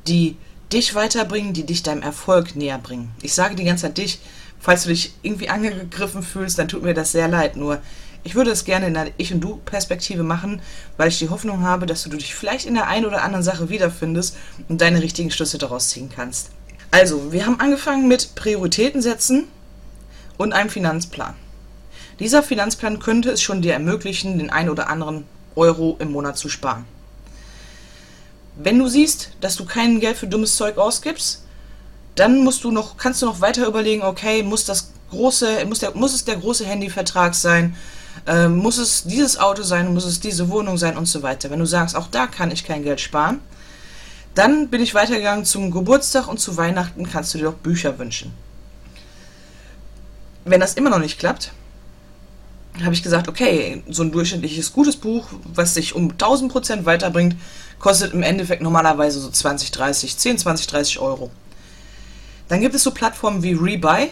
Die 0.08 0.38
dich 0.73 0.95
weiterbringen, 0.95 1.54
die 1.54 1.65
dich 1.65 1.84
deinem 1.84 2.01
Erfolg 2.01 2.56
näher 2.56 2.80
bringen. 2.80 3.12
Ich 3.21 3.34
sage 3.34 3.56
die 3.56 3.63
ganze 3.63 3.84
Zeit 3.84 3.97
dich, 3.97 4.19
Falls 4.65 4.82
du 4.82 4.89
dich 4.89 5.13
irgendwie 5.21 5.49
angegriffen 5.49 6.23
fühlst, 6.23 6.58
dann 6.58 6.67
tut 6.67 6.82
mir 6.82 6.95
das 6.95 7.12
sehr 7.12 7.28
leid. 7.28 7.56
Nur 7.56 7.84
ich 8.23 8.34
würde 8.34 8.49
es 8.49 8.65
gerne 8.65 8.88
in 8.88 8.95
der 8.95 9.12
Ich- 9.17 9.32
und 9.32 9.41
Du-Perspektive 9.41 10.23
machen, 10.23 10.60
weil 10.97 11.10
ich 11.10 11.19
die 11.19 11.30
Hoffnung 11.30 11.62
habe, 11.62 11.86
dass 11.86 12.01
du 12.01 12.10
dich 12.10 12.34
vielleicht 12.34 12.65
in 12.65 12.73
der 12.73 12.88
einen 12.88 13.06
oder 13.06 13.21
anderen 13.21 13.43
Sache 13.43 13.69
wiederfindest 13.69 14.36
und 14.67 14.82
deine 14.82 15.04
richtigen 15.04 15.30
Schlüsse 15.30 15.60
daraus 15.60 15.89
ziehen 15.89 16.10
kannst. 16.13 16.49
Also, 16.89 17.32
wir 17.32 17.45
haben 17.45 17.60
angefangen 17.60 18.08
mit 18.08 18.34
Prioritäten 18.34 19.04
setzen 19.04 19.43
und 20.38 20.54
einem 20.54 20.69
Finanzplan. 20.69 21.34
Dieser 22.19 22.43
Finanzplan 22.43 23.00
könnte 23.00 23.30
es 23.32 23.41
schon 23.41 23.62
dir 23.62 23.74
ermöglichen, 23.74 24.38
den 24.38 24.50
einen 24.50 24.69
oder 24.69 24.89
anderen 24.89 25.26
Euro 25.56 25.98
im 26.00 26.12
Monat 26.12 26.38
zu 26.38 26.50
sparen. 26.50 26.86
Wenn 28.56 28.80
du 28.80 28.88
siehst, 28.88 29.32
dass 29.41 29.58
du 29.58 29.65
kein 29.65 30.00
Geld 30.00 30.17
für 30.17 30.28
dummes 30.28 30.56
Zeug 30.56 30.78
ausgibst, 30.78 31.43
dann 32.15 32.43
musst 32.43 32.63
du 32.63 32.71
noch, 32.71 32.95
kannst 32.95 33.21
du 33.21 33.26
noch 33.26 33.41
weiter 33.41 33.67
überlegen, 33.67 34.02
okay, 34.04 34.43
muss 34.43 34.63
das 34.63 34.91
große, 35.12 35.65
muss, 35.65 35.80
der, 35.80 35.95
muss 35.95 36.13
es 36.13 36.24
der 36.24 36.38
große 36.38 36.65
Handyvertrag 36.65 37.36
sein, 37.36 37.76
äh, 38.26 38.48
muss 38.48 38.78
es 38.78 39.04
dieses 39.04 39.38
Auto 39.38 39.63
sein, 39.63 39.93
muss 39.93 40.06
es 40.06 40.21
diese 40.21 40.50
Wohnung 40.50 40.78
sein 40.78 40.98
und 40.98 41.08
so 41.08 41.21
weiter. 41.21 41.50
Wenn 41.50 41.60
du 41.60 41.65
sagst, 41.65 41.98
auch 41.98 42.08
da 42.08 42.28
kann 42.28 42.52
ich 42.52 42.63
kein 42.63 42.84
Geld 42.84 43.02
sparen, 43.02 43.41
dann 44.36 44.69
bin 44.69 44.82
ich 44.82 44.93
weitergegangen 44.93 45.45
zum 45.45 45.71
Geburtstag 45.71 46.28
und 46.28 46.39
zu 46.39 46.56
Weihnachten 46.56 47.10
kannst 47.10 47.34
du 47.34 47.38
dir 47.38 47.45
doch 47.45 47.54
Bücher 47.54 48.00
wünschen. 48.00 48.34
Wenn 50.45 50.62
das 50.62 50.75
immer 50.75 50.91
noch 50.91 50.99
nicht 50.99 51.19
klappt, 51.19 51.51
habe 52.84 52.93
ich 52.93 53.03
gesagt, 53.03 53.27
okay, 53.27 53.84
so 53.89 54.03
ein 54.03 54.12
durchschnittliches 54.12 54.73
gutes 54.73 54.95
Buch, 54.95 55.27
was 55.43 55.73
sich 55.73 55.95
um 55.95 56.12
1000% 56.12 56.86
weiterbringt, 56.86 57.36
kostet 57.79 58.13
im 58.13 58.23
Endeffekt 58.23 58.62
normalerweise 58.62 59.19
so 59.19 59.29
20, 59.29 59.71
30, 59.71 60.17
10, 60.17 60.38
20, 60.38 60.67
30 60.67 60.99
Euro. 60.99 61.31
Dann 62.47 62.62
gibt 62.62 62.75
es 62.75 62.84
so 62.84 62.91
Plattformen 62.91 63.43
wie 63.43 63.53
Rebuy, 63.53 64.12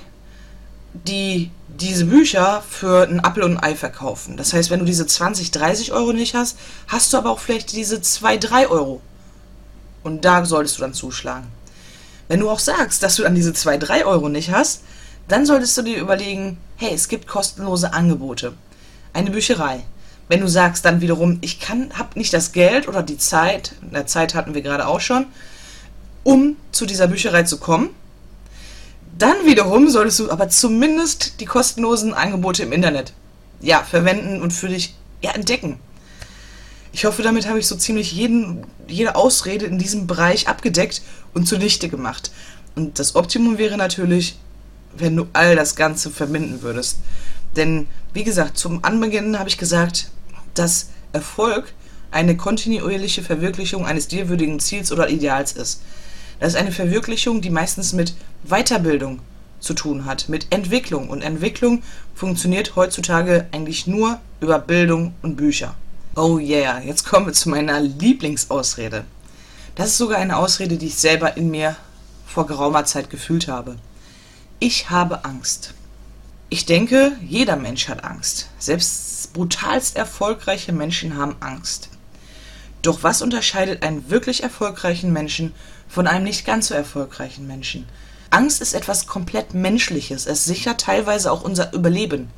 die 0.94 1.52
diese 1.68 2.06
Bücher 2.06 2.64
für 2.68 3.08
ein 3.08 3.24
Apfel 3.24 3.44
und 3.44 3.58
ein 3.58 3.64
Ei 3.64 3.76
verkaufen. 3.76 4.38
Das 4.38 4.54
heißt, 4.54 4.70
wenn 4.70 4.80
du 4.80 4.86
diese 4.86 5.06
20, 5.06 5.52
30 5.52 5.92
Euro 5.92 6.14
nicht 6.14 6.36
hast, 6.36 6.58
hast 6.88 7.14
du 7.14 7.18
aber 7.18 7.32
auch 7.32 7.40
vielleicht 7.40 7.72
diese 7.72 8.02
2, 8.02 8.38
3 8.38 8.68
Euro. 8.70 9.02
Und 10.04 10.26
da 10.26 10.46
solltest 10.46 10.78
du 10.78 10.82
dann 10.82 10.94
zuschlagen. 10.94 11.48
Wenn 12.28 12.40
du 12.40 12.50
auch 12.50 12.60
sagst, 12.60 13.04
dass 13.04 13.16
du 13.16 13.24
dann 13.24 13.36
diese 13.36 13.54
2, 13.54 13.78
3 13.78 14.06
Euro 14.06 14.30
nicht 14.30 14.52
hast, 14.52 14.84
dann 15.28 15.46
solltest 15.46 15.78
du 15.78 15.82
dir 15.82 16.00
überlegen, 16.00 16.58
hey, 16.76 16.94
es 16.94 17.08
gibt 17.08 17.28
kostenlose 17.28 17.94
Angebote. 17.94 18.54
Eine 19.14 19.32
Bücherei. 19.32 19.84
Wenn 20.28 20.42
du 20.42 20.48
sagst 20.48 20.86
dann 20.86 21.02
wiederum, 21.02 21.38
ich 21.42 21.60
kann, 21.60 21.98
habe 21.98 22.18
nicht 22.18 22.34
das 22.34 22.52
Geld 22.52 22.88
oder 22.88 23.04
die 23.04 23.18
Zeit, 23.18 23.74
in 23.82 23.92
der 23.92 24.08
Zeit 24.08 24.36
hatten 24.36 24.54
wir 24.54 24.62
gerade 24.62 24.88
auch 24.88 25.02
schon, 25.02 25.26
um 26.24 26.56
zu 26.72 26.86
dieser 26.86 27.08
Bücherei 27.08 27.44
zu 27.44 27.58
kommen, 27.58 27.90
dann 29.18 29.46
wiederum 29.46 29.90
solltest 29.90 30.20
du 30.20 30.32
aber 30.32 30.50
zumindest 30.50 31.40
die 31.40 31.46
kostenlosen 31.46 32.14
Angebote 32.14 32.64
im 32.64 32.72
Internet 32.72 33.14
ja, 33.62 33.84
verwenden 33.84 34.42
und 34.42 34.52
für 34.52 34.68
dich 34.68 34.96
ja, 35.22 35.32
entdecken. 35.32 35.80
Ich 36.92 37.06
hoffe, 37.06 37.24
damit 37.24 37.48
habe 37.48 37.60
ich 37.60 37.68
so 37.68 37.76
ziemlich 37.76 38.12
jeden, 38.12 38.66
jede 38.88 39.16
Ausrede 39.16 39.66
in 39.66 39.80
diesem 39.80 40.06
Bereich 40.06 40.48
abgedeckt 40.48 41.02
und 41.34 41.48
zunichte 41.48 41.90
gemacht. 41.90 42.32
Und 42.76 43.00
das 43.00 43.16
Optimum 43.16 43.58
wäre 43.58 43.78
natürlich, 43.78 44.38
wenn 44.98 45.16
du 45.16 45.28
all 45.34 45.56
das 45.56 45.76
Ganze 45.76 46.10
verbinden 46.10 46.62
würdest. 46.62 47.00
Denn, 47.56 47.88
wie 48.14 48.24
gesagt, 48.24 48.58
zum 48.58 48.84
Anbeginn 48.84 49.38
habe 49.38 49.50
ich 49.50 49.58
gesagt, 49.58 50.10
dass 50.54 50.90
Erfolg 51.14 51.74
eine 52.12 52.38
kontinuierliche 52.38 53.24
Verwirklichung 53.24 53.86
eines 53.86 54.08
dir 54.08 54.30
würdigen 54.30 54.60
Ziels 54.60 54.92
oder 54.92 55.10
Ideals 55.10 55.54
ist. 55.54 55.82
Das 56.40 56.54
ist 56.54 56.60
eine 56.60 56.72
Verwirklichung, 56.72 57.42
die 57.42 57.50
meistens 57.50 57.94
mit 57.94 58.16
Weiterbildung 58.44 59.20
zu 59.60 59.74
tun 59.74 60.06
hat, 60.06 60.30
mit 60.30 60.48
Entwicklung. 60.52 61.10
Und 61.10 61.22
Entwicklung 61.22 61.82
funktioniert 62.14 62.76
heutzutage 62.76 63.48
eigentlich 63.52 63.88
nur 63.88 64.20
über 64.42 64.60
Bildung 64.60 65.14
und 65.22 65.38
Bücher. 65.38 65.76
Oh 66.16 66.38
yeah, 66.38 66.80
jetzt 66.82 67.06
kommen 67.06 67.26
wir 67.26 67.34
zu 67.34 67.50
meiner 67.50 67.80
Lieblingsausrede. 67.80 69.06
Das 69.76 69.88
ist 69.88 69.98
sogar 69.98 70.20
eine 70.20 70.38
Ausrede, 70.38 70.78
die 70.78 70.88
ich 70.88 70.96
selber 70.96 71.38
in 71.38 71.50
mir 71.50 71.76
vor 72.28 72.46
geraumer 72.46 72.86
Zeit 72.86 73.10
gefühlt 73.10 73.48
habe. 73.48 73.78
Ich 74.66 74.90
habe 74.90 75.26
Angst. 75.26 75.74
Ich 76.50 76.66
denke, 76.66 77.18
jeder 77.22 77.58
Mensch 77.58 77.90
hat 77.90 78.06
Angst. 78.06 78.48
Selbst 78.60 79.34
brutalst 79.34 79.98
erfolgreiche 79.98 80.72
Menschen 80.72 81.18
haben 81.18 81.36
Angst. 81.42 81.90
Doch 82.82 83.04
was 83.04 83.22
unterscheidet 83.22 83.84
einen 83.84 84.10
wirklich 84.10 84.42
erfolgreichen 84.42 85.12
Menschen 85.12 85.54
von 85.90 86.08
einem 86.08 86.24
nicht 86.24 86.46
ganz 86.46 86.70
so 86.70 86.76
erfolgreichen 86.76 87.46
Menschen? 87.46 87.90
Angst 88.30 88.62
ist 88.62 88.74
etwas 88.74 89.06
komplett 89.06 89.54
Menschliches. 89.54 90.28
Es 90.28 90.46
sichert 90.46 90.80
teilweise 90.80 91.34
auch 91.34 91.44
unser 91.44 91.74
Überleben. 91.74 92.30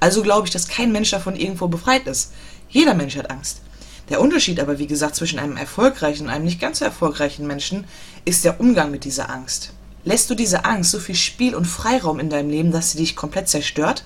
Also 0.00 0.22
glaube 0.22 0.46
ich, 0.46 0.54
dass 0.54 0.68
kein 0.68 0.92
Mensch 0.92 1.10
davon 1.10 1.36
irgendwo 1.36 1.68
befreit 1.68 2.06
ist. 2.06 2.32
Jeder 2.70 2.94
Mensch 2.94 3.18
hat 3.18 3.30
Angst. 3.30 3.60
Der 4.08 4.22
Unterschied 4.22 4.60
aber, 4.60 4.78
wie 4.78 4.86
gesagt, 4.86 5.14
zwischen 5.14 5.38
einem 5.38 5.58
erfolgreichen 5.58 6.24
und 6.24 6.30
einem 6.32 6.46
nicht 6.46 6.58
ganz 6.58 6.78
so 6.78 6.86
erfolgreichen 6.86 7.46
Menschen 7.46 7.84
ist 8.24 8.46
der 8.46 8.60
Umgang 8.60 8.90
mit 8.90 9.04
dieser 9.04 9.28
Angst. 9.28 9.72
Lässt 10.06 10.30
du 10.30 10.36
diese 10.36 10.64
Angst 10.64 10.92
so 10.92 11.00
viel 11.00 11.16
Spiel 11.16 11.56
und 11.56 11.64
Freiraum 11.64 12.20
in 12.20 12.30
deinem 12.30 12.48
Leben, 12.48 12.70
dass 12.70 12.92
sie 12.92 12.98
dich 12.98 13.16
komplett 13.16 13.48
zerstört? 13.48 14.04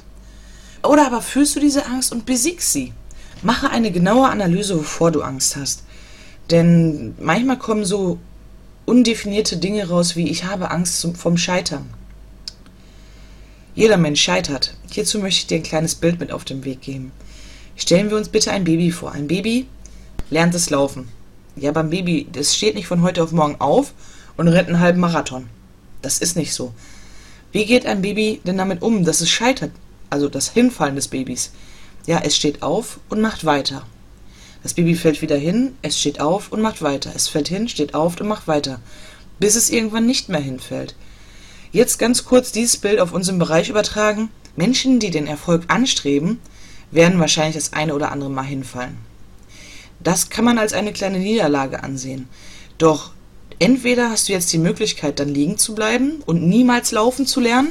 Oder 0.82 1.06
aber 1.06 1.20
fühlst 1.20 1.54
du 1.54 1.60
diese 1.60 1.84
Angst 1.84 2.10
und 2.10 2.24
besiegst 2.24 2.72
sie? 2.72 2.94
Mache 3.42 3.68
eine 3.68 3.92
genaue 3.92 4.30
Analyse, 4.30 4.78
wovor 4.78 5.10
du 5.10 5.20
Angst 5.20 5.56
hast. 5.56 5.84
Denn 6.50 7.14
manchmal 7.20 7.58
kommen 7.58 7.84
so 7.84 8.18
undefinierte 8.86 9.58
Dinge 9.58 9.90
raus 9.90 10.16
wie 10.16 10.30
ich 10.30 10.44
habe 10.44 10.70
Angst 10.70 11.06
vom 11.18 11.36
Scheitern. 11.36 11.90
Jeder 13.74 13.98
Mensch 13.98 14.22
scheitert. 14.22 14.74
Hierzu 14.90 15.18
möchte 15.18 15.40
ich 15.40 15.46
dir 15.48 15.56
ein 15.56 15.62
kleines 15.62 15.96
Bild 15.96 16.18
mit 16.18 16.32
auf 16.32 16.46
den 16.46 16.64
Weg 16.64 16.80
geben. 16.80 17.12
Stellen 17.76 18.08
wir 18.08 18.16
uns 18.16 18.30
bitte 18.30 18.52
ein 18.52 18.64
Baby 18.64 18.90
vor. 18.90 19.12
Ein 19.12 19.28
Baby 19.28 19.66
lernt 20.30 20.54
es 20.54 20.70
laufen. 20.70 21.08
Ja, 21.56 21.72
beim 21.72 21.90
Baby, 21.90 22.26
das 22.32 22.56
steht 22.56 22.74
nicht 22.74 22.86
von 22.86 23.02
heute 23.02 23.22
auf 23.22 23.32
morgen 23.32 23.60
auf 23.60 23.92
und 24.38 24.48
rennt 24.48 24.68
einen 24.68 24.80
halben 24.80 25.00
Marathon. 25.00 25.50
Das 26.02 26.18
ist 26.18 26.36
nicht 26.36 26.52
so. 26.52 26.72
Wie 27.52 27.66
geht 27.66 27.86
ein 27.86 28.02
Baby 28.02 28.40
denn 28.44 28.58
damit 28.58 28.82
um, 28.82 29.04
dass 29.04 29.20
es 29.20 29.30
scheitert? 29.30 29.72
Also 30.08 30.28
das 30.28 30.50
Hinfallen 30.50 30.96
des 30.96 31.08
Babys. 31.08 31.50
Ja, 32.06 32.20
es 32.24 32.36
steht 32.36 32.62
auf 32.62 33.00
und 33.08 33.20
macht 33.20 33.44
weiter. 33.44 33.86
Das 34.62 34.74
Baby 34.74 34.94
fällt 34.94 35.22
wieder 35.22 35.36
hin, 35.36 35.74
es 35.82 35.98
steht 35.98 36.20
auf 36.20 36.52
und 36.52 36.60
macht 36.60 36.82
weiter. 36.82 37.12
Es 37.14 37.28
fällt 37.28 37.48
hin, 37.48 37.68
steht 37.68 37.94
auf 37.94 38.20
und 38.20 38.28
macht 38.28 38.46
weiter. 38.46 38.80
Bis 39.38 39.56
es 39.56 39.70
irgendwann 39.70 40.06
nicht 40.06 40.28
mehr 40.28 40.40
hinfällt. 40.40 40.94
Jetzt 41.72 41.98
ganz 41.98 42.24
kurz 42.24 42.52
dieses 42.52 42.76
Bild 42.76 43.00
auf 43.00 43.12
unseren 43.12 43.38
Bereich 43.38 43.68
übertragen. 43.68 44.28
Menschen, 44.56 44.98
die 44.98 45.10
den 45.10 45.26
Erfolg 45.26 45.64
anstreben, 45.68 46.40
werden 46.90 47.20
wahrscheinlich 47.20 47.54
das 47.54 47.72
eine 47.72 47.94
oder 47.94 48.12
andere 48.12 48.30
Mal 48.30 48.42
hinfallen. 48.42 48.98
Das 50.00 50.30
kann 50.30 50.44
man 50.44 50.58
als 50.58 50.72
eine 50.72 50.92
kleine 50.92 51.18
Niederlage 51.18 51.82
ansehen. 51.82 52.28
Doch 52.78 53.12
entweder 53.60 54.10
hast 54.10 54.28
du 54.28 54.32
jetzt 54.32 54.52
die 54.52 54.58
Möglichkeit, 54.58 55.20
dann 55.20 55.28
liegen 55.28 55.56
zu 55.56 55.76
bleiben 55.76 56.22
und 56.26 56.42
niemals 56.42 56.90
laufen 56.90 57.26
zu 57.26 57.38
lernen, 57.38 57.70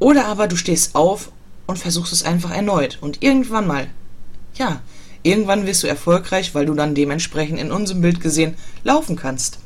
oder 0.00 0.26
aber 0.26 0.48
du 0.48 0.56
stehst 0.56 0.96
auf 0.96 1.30
und 1.66 1.78
versuchst 1.78 2.12
es 2.12 2.24
einfach 2.24 2.50
erneut. 2.50 2.98
Und 3.00 3.22
irgendwann 3.22 3.66
mal, 3.66 3.86
ja, 4.54 4.80
irgendwann 5.22 5.66
wirst 5.66 5.82
du 5.82 5.86
erfolgreich, 5.86 6.54
weil 6.54 6.66
du 6.66 6.74
dann 6.74 6.94
dementsprechend 6.94 7.60
in 7.60 7.70
unserem 7.70 8.00
Bild 8.00 8.20
gesehen 8.20 8.54
laufen 8.82 9.14
kannst. 9.14 9.58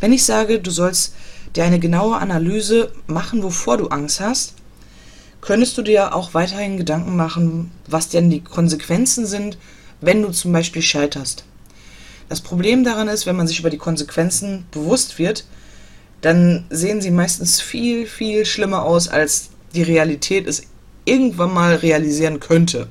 Wenn 0.00 0.12
ich 0.12 0.24
sage, 0.24 0.60
du 0.60 0.70
sollst 0.70 1.14
dir 1.54 1.64
eine 1.64 1.80
genaue 1.80 2.16
Analyse 2.16 2.92
machen, 3.06 3.42
wovor 3.42 3.76
du 3.76 3.88
Angst 3.88 4.20
hast, 4.20 4.54
könntest 5.40 5.76
du 5.76 5.82
dir 5.82 6.14
auch 6.14 6.34
weiterhin 6.34 6.76
Gedanken 6.76 7.16
machen, 7.16 7.72
was 7.88 8.08
denn 8.08 8.30
die 8.30 8.42
Konsequenzen 8.42 9.26
sind, 9.26 9.58
wenn 10.00 10.22
du 10.22 10.30
zum 10.30 10.52
Beispiel 10.52 10.82
scheiterst. 10.82 11.44
Das 12.32 12.40
Problem 12.40 12.82
daran 12.82 13.08
ist, 13.08 13.26
wenn 13.26 13.36
man 13.36 13.46
sich 13.46 13.58
über 13.58 13.68
die 13.68 13.76
Konsequenzen 13.76 14.64
bewusst 14.70 15.18
wird, 15.18 15.44
dann 16.22 16.64
sehen 16.70 17.02
sie 17.02 17.10
meistens 17.10 17.60
viel, 17.60 18.06
viel 18.06 18.46
schlimmer 18.46 18.84
aus, 18.84 19.06
als 19.06 19.50
die 19.74 19.82
Realität 19.82 20.46
es 20.46 20.62
irgendwann 21.04 21.52
mal 21.52 21.74
realisieren 21.74 22.40
könnte. 22.40 22.88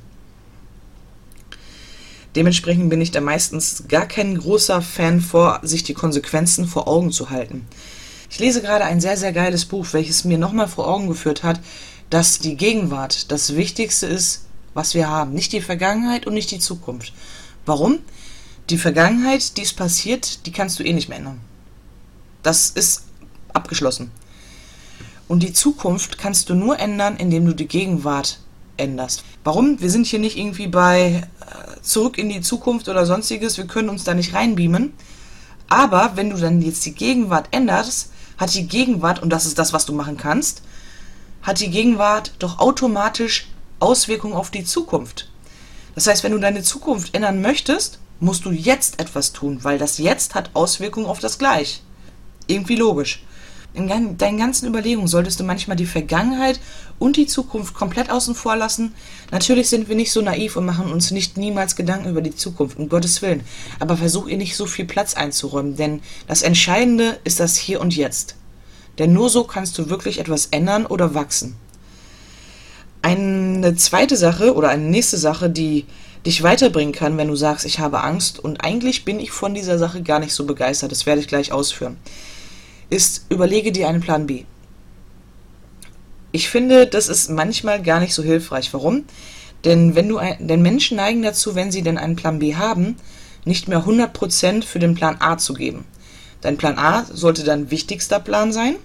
Dementsprechend 2.36 2.91
bin 2.91 3.01
ich 3.01 3.10
da 3.10 3.19
meistens 3.19 3.86
gar 3.88 4.06
kein 4.06 4.38
großer 4.38 4.80
Fan 4.84 5.21
vor, 5.21 5.60
sich 5.63 5.82
die 5.82 5.95
Konsequenzen 5.95 6.67
vor 6.67 6.88
Augen 6.88 7.12
zu 7.12 7.32
halten. 7.32 7.65
Ich 8.30 8.38
lese 8.38 8.62
gerade 8.62 8.84
ein 8.84 9.01
sehr, 9.01 9.17
sehr 9.17 9.34
geiles 9.34 9.65
Buch, 9.65 9.88
welches 9.93 10.23
mir 10.23 10.38
nochmal 10.38 10.67
vor 10.67 10.88
Augen 10.88 11.08
geführt 11.08 11.41
hat, 11.41 11.60
dass 12.12 12.38
die 12.38 12.58
Gegenwart 12.58 13.32
das 13.32 13.56
Wichtigste 13.56 14.06
ist, 14.06 14.45
was 14.75 14.93
wir 14.93 15.10
haben. 15.10 15.34
Nicht 15.34 15.51
die 15.51 15.62
Vergangenheit 15.62 16.27
und 16.27 16.36
nicht 16.36 16.51
die 16.51 16.60
Zukunft. 16.60 17.12
Warum? 17.65 18.01
Die 18.69 18.78
Vergangenheit, 18.78 19.58
die 19.58 19.63
ist 19.63 19.76
passiert, 19.76 20.45
die 20.45 20.52
kannst 20.52 20.80
du 20.80 20.84
eh 20.84 20.93
nicht 20.93 21.10
mehr 21.10 21.17
ändern. 21.17 21.41
Das 22.43 22.69
ist 22.69 23.04
abgeschlossen. 23.54 24.12
Und 25.28 25.43
die 25.43 25.54
Zukunft 25.54 26.17
kannst 26.17 26.50
du 26.50 26.56
nur 26.56 26.80
ändern, 26.80 27.17
indem 27.17 27.45
du 27.45 27.54
die 27.54 27.67
Gegenwart 27.67 28.39
änderst. 28.78 29.24
Warum? 29.43 29.80
Wir 29.80 29.89
sind 29.89 30.06
hier 30.06 30.19
nicht 30.19 30.38
irgendwie 30.38 30.67
bei 30.67 31.28
äh, 31.39 31.82
zurück 31.82 32.17
in 32.17 32.30
die 32.30 32.41
Zukunft 32.41 32.89
oder 32.89 33.06
sonstiges. 33.06 33.58
Wir 33.58 33.65
können 33.65 33.89
uns 33.89 34.04
da 34.04 34.13
nicht 34.13 34.34
reinbeamen. 34.34 34.93
Aber 35.69 36.12
wenn 36.15 36.30
du 36.30 36.38
dann 36.38 36.62
jetzt 36.62 36.86
die 36.86 36.93
Gegenwart 36.93 37.47
änderst, 37.52 38.12
hat 38.38 38.54
die 38.54 38.67
Gegenwart, 38.67 39.21
und 39.21 39.30
das 39.30 39.45
ist 39.45 39.58
das, 39.58 39.71
was 39.71 39.86
du 39.86 39.93
machen 39.93 40.17
kannst, 40.17 40.63
hat 41.43 41.60
die 41.60 41.69
Gegenwart 41.69 42.34
doch 42.39 42.60
automatisch 42.60 43.47
Auswirkungen 43.80 44.34
auf 44.34 44.52
die 44.52 44.63
Zukunft. 44.63 45.30
Das 45.95 46.08
heißt, 46.08 46.24
wenn 46.24 46.32
du 46.32 46.39
deine 46.39 46.63
Zukunft 46.63 47.13
ändern 47.15 47.41
möchtest, 47.41 48.00
musst 48.21 48.45
du 48.45 48.51
jetzt 48.51 49.01
etwas 49.01 49.34
tun, 49.34 49.60
weil 49.63 49.77
das 49.77 49.97
Jetzt 49.97 50.36
hat 50.36 50.51
Auswirkungen 50.53 51.07
auf 51.07 51.19
das 51.19 51.38
Gleich. 51.38 51.81
Irgendwie 52.47 52.75
logisch. 52.75 53.23
In 53.73 53.88
deinen 53.88 54.38
ganzen 54.38 54.67
Überlegungen 54.67 55.07
solltest 55.07 55.39
du 55.39 55.45
manchmal 55.45 55.77
die 55.77 55.86
Vergangenheit 55.86 56.60
und 56.99 57.15
die 57.15 57.25
Zukunft 57.25 57.73
komplett 57.73 58.10
außen 58.10 58.36
vor 58.36 58.57
lassen. 58.57 58.93
Natürlich 59.31 59.69
sind 59.69 59.88
wir 59.88 59.95
nicht 59.95 60.12
so 60.12 60.21
naiv 60.21 60.57
und 60.57 60.65
machen 60.65 60.91
uns 60.91 61.12
nicht 61.12 61.38
niemals 61.38 61.77
Gedanken 61.77 62.10
über 62.10 62.21
die 62.21 62.36
Zukunft, 62.36 62.77
um 62.77 62.89
Gottes 62.89 63.21
Willen. 63.21 63.43
Aber 63.79 63.95
versuch 63.95 64.27
ihr 64.27 64.38
nicht 64.38 64.57
so 64.57 64.65
viel 64.65 64.86
Platz 64.86 65.13
einzuräumen, 65.13 65.77
denn 65.77 66.01
das 66.27 66.41
Entscheidende 66.41 67.19
ist 67.23 67.39
das 67.39 67.55
Hier 67.55 67.79
und 67.79 67.95
Jetzt. 67.95 68.36
Denn 68.99 69.13
nur 69.13 69.29
so 69.29 69.45
kannst 69.45 69.77
du 69.77 69.89
wirklich 69.89 70.19
etwas 70.19 70.47
ändern 70.47 70.86
oder 70.86 71.15
wachsen. 71.15 71.55
Eine 73.01 73.75
zweite 73.77 74.17
Sache 74.17 74.53
oder 74.53 74.69
eine 74.69 74.84
nächste 74.84 75.17
Sache, 75.17 75.49
die 75.49 75.86
dich 76.25 76.43
weiterbringen 76.43 76.93
kann, 76.93 77.17
wenn 77.17 77.27
du 77.27 77.36
sagst, 77.36 77.65
ich 77.65 77.79
habe 77.79 78.03
Angst 78.03 78.39
und 78.39 78.63
eigentlich 78.63 79.05
bin 79.05 79.19
ich 79.19 79.31
von 79.31 79.53
dieser 79.53 79.77
Sache 79.77 80.03
gar 80.03 80.19
nicht 80.19 80.34
so 80.34 80.45
begeistert, 80.45 80.91
das 80.91 81.05
werde 81.05 81.21
ich 81.21 81.27
gleich 81.27 81.51
ausführen 81.51 81.97
ist, 82.91 83.25
überlege 83.29 83.71
dir 83.71 83.88
einen 83.88 84.01
Plan 84.01 84.27
B. 84.27 84.43
Ich 86.31 86.49
finde, 86.49 86.86
das 86.86 87.07
ist 87.07 87.29
manchmal 87.29 87.81
gar 87.81 87.99
nicht 87.99 88.13
so 88.13 88.21
hilfreich. 88.21 88.71
Warum? 88.73 89.05
Denn 89.65 89.95
wenn 89.95 90.10
du 90.10 90.17
ein, 90.17 90.47
denn 90.47 90.62
Menschen 90.62 90.97
neigen 90.97 91.21
dazu, 91.23 91.55
wenn 91.55 91.71
sie 91.71 91.81
denn 91.81 91.97
einen 91.97 92.15
Plan 92.15 92.39
B 92.39 92.55
haben, 92.55 92.97
nicht 93.45 93.67
mehr 93.67 93.86
100% 93.86 94.63
für 94.63 94.79
den 94.79 94.93
Plan 94.93 95.17
A 95.19 95.38
zu 95.38 95.53
geben. 95.53 95.86
Dein 96.41 96.57
Plan 96.57 96.77
A 96.77 97.05
sollte 97.05 97.43
dein 97.43 97.71
wichtigster 97.71 98.19
Plan 98.19 98.51
sein, 98.51 98.75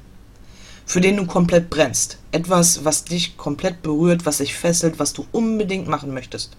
für 0.84 1.00
den 1.00 1.16
du 1.16 1.26
komplett 1.26 1.68
brennst. 1.68 2.18
Etwas, 2.30 2.84
was 2.84 3.04
dich 3.04 3.36
komplett 3.36 3.82
berührt, 3.82 4.24
was 4.24 4.38
dich 4.38 4.54
fesselt, 4.54 4.98
was 4.98 5.12
du 5.12 5.26
unbedingt 5.32 5.88
machen 5.88 6.14
möchtest. 6.14 6.56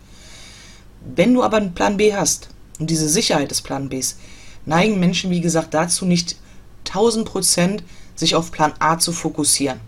Wenn 1.15 1.33
du 1.33 1.43
aber 1.43 1.57
einen 1.57 1.73
Plan 1.73 1.97
B 1.97 2.13
hast 2.13 2.49
und 2.79 2.89
diese 2.89 3.09
Sicherheit 3.09 3.51
des 3.51 3.61
Plan 3.61 3.89
Bs, 3.89 4.17
neigen 4.65 4.99
Menschen, 4.99 5.31
wie 5.31 5.41
gesagt, 5.41 5.73
dazu 5.73 6.05
nicht 6.05 6.37
1000 6.85 7.27
Prozent 7.27 7.83
sich 8.15 8.35
auf 8.35 8.51
Plan 8.51 8.73
A 8.79 8.97
zu 8.97 9.11
fokussieren. 9.11 9.79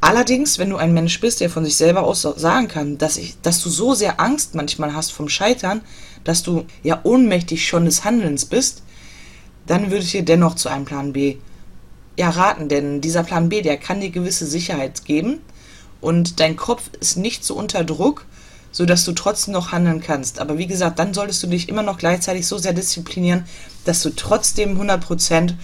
Allerdings, 0.00 0.58
wenn 0.58 0.70
du 0.70 0.76
ein 0.76 0.94
Mensch 0.94 1.20
bist, 1.20 1.40
der 1.40 1.50
von 1.50 1.64
sich 1.64 1.76
selber 1.76 2.04
aus 2.04 2.22
sagen 2.22 2.68
kann, 2.68 2.98
dass, 2.98 3.16
ich, 3.16 3.40
dass 3.42 3.60
du 3.62 3.68
so 3.68 3.94
sehr 3.94 4.20
Angst 4.20 4.54
manchmal 4.54 4.94
hast 4.94 5.12
vom 5.12 5.28
Scheitern, 5.28 5.80
dass 6.22 6.42
du 6.42 6.66
ja 6.84 7.00
ohnmächtig 7.02 7.66
schon 7.66 7.84
des 7.84 8.04
Handelns 8.04 8.44
bist, 8.44 8.82
dann 9.66 9.90
würde 9.90 10.04
ich 10.04 10.12
dir 10.12 10.24
dennoch 10.24 10.54
zu 10.54 10.68
einem 10.68 10.84
Plan 10.84 11.12
B 11.12 11.36
ja, 12.16 12.30
raten, 12.30 12.68
denn 12.68 13.00
dieser 13.00 13.22
Plan 13.22 13.48
B, 13.48 13.62
der 13.62 13.76
kann 13.76 14.00
dir 14.00 14.10
gewisse 14.10 14.46
Sicherheit 14.46 15.04
geben 15.04 15.40
und 16.00 16.40
dein 16.40 16.56
Kopf 16.56 16.90
ist 17.00 17.16
nicht 17.16 17.44
so 17.44 17.54
unter 17.54 17.84
Druck, 17.84 18.26
sodass 18.78 19.04
du 19.04 19.10
trotzdem 19.10 19.54
noch 19.54 19.72
handeln 19.72 20.00
kannst. 20.00 20.38
Aber 20.38 20.56
wie 20.56 20.68
gesagt, 20.68 21.00
dann 21.00 21.12
solltest 21.12 21.42
du 21.42 21.48
dich 21.48 21.68
immer 21.68 21.82
noch 21.82 21.98
gleichzeitig 21.98 22.46
so 22.46 22.58
sehr 22.58 22.72
disziplinieren, 22.72 23.44
dass 23.84 24.02
du 24.02 24.10
trotzdem 24.10 24.80
100% 24.80 25.54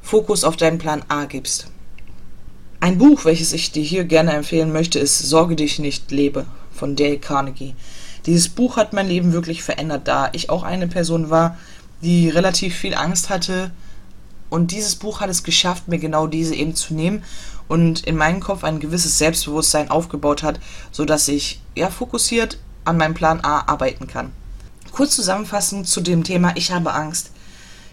Fokus 0.00 0.44
auf 0.44 0.56
deinen 0.56 0.78
Plan 0.78 1.02
A 1.08 1.26
gibst. 1.26 1.66
Ein 2.80 2.96
Buch, 2.96 3.26
welches 3.26 3.52
ich 3.52 3.70
dir 3.70 3.82
hier 3.82 4.04
gerne 4.04 4.32
empfehlen 4.32 4.72
möchte, 4.72 4.98
ist 4.98 5.18
Sorge 5.18 5.56
dich 5.56 5.78
nicht, 5.78 6.10
lebe 6.10 6.46
von 6.72 6.96
Dale 6.96 7.18
Carnegie. 7.18 7.74
Dieses 8.24 8.48
Buch 8.48 8.78
hat 8.78 8.94
mein 8.94 9.08
Leben 9.08 9.34
wirklich 9.34 9.62
verändert, 9.62 10.08
da 10.08 10.30
ich 10.32 10.48
auch 10.48 10.62
eine 10.62 10.88
Person 10.88 11.28
war, 11.28 11.58
die 12.00 12.30
relativ 12.30 12.74
viel 12.74 12.94
Angst 12.94 13.28
hatte. 13.28 13.72
Und 14.48 14.70
dieses 14.70 14.96
Buch 14.96 15.20
hat 15.20 15.28
es 15.28 15.42
geschafft, 15.42 15.88
mir 15.88 15.98
genau 15.98 16.26
diese 16.26 16.54
eben 16.54 16.74
zu 16.74 16.94
nehmen 16.94 17.24
und 17.68 18.04
in 18.06 18.16
meinem 18.16 18.40
Kopf 18.40 18.64
ein 18.64 18.80
gewisses 18.80 19.18
Selbstbewusstsein 19.18 19.90
aufgebaut 19.90 20.42
hat, 20.42 20.60
sodass 20.92 21.28
ich 21.28 21.60
ja 21.74 21.90
fokussiert 21.90 22.58
an 22.84 22.96
meinem 22.96 23.14
Plan 23.14 23.40
A 23.42 23.60
arbeiten 23.66 24.06
kann. 24.06 24.32
Kurz 24.92 25.16
zusammenfassend 25.16 25.88
zu 25.88 26.00
dem 26.00 26.24
Thema 26.24 26.52
Ich 26.56 26.70
habe 26.70 26.92
Angst. 26.92 27.30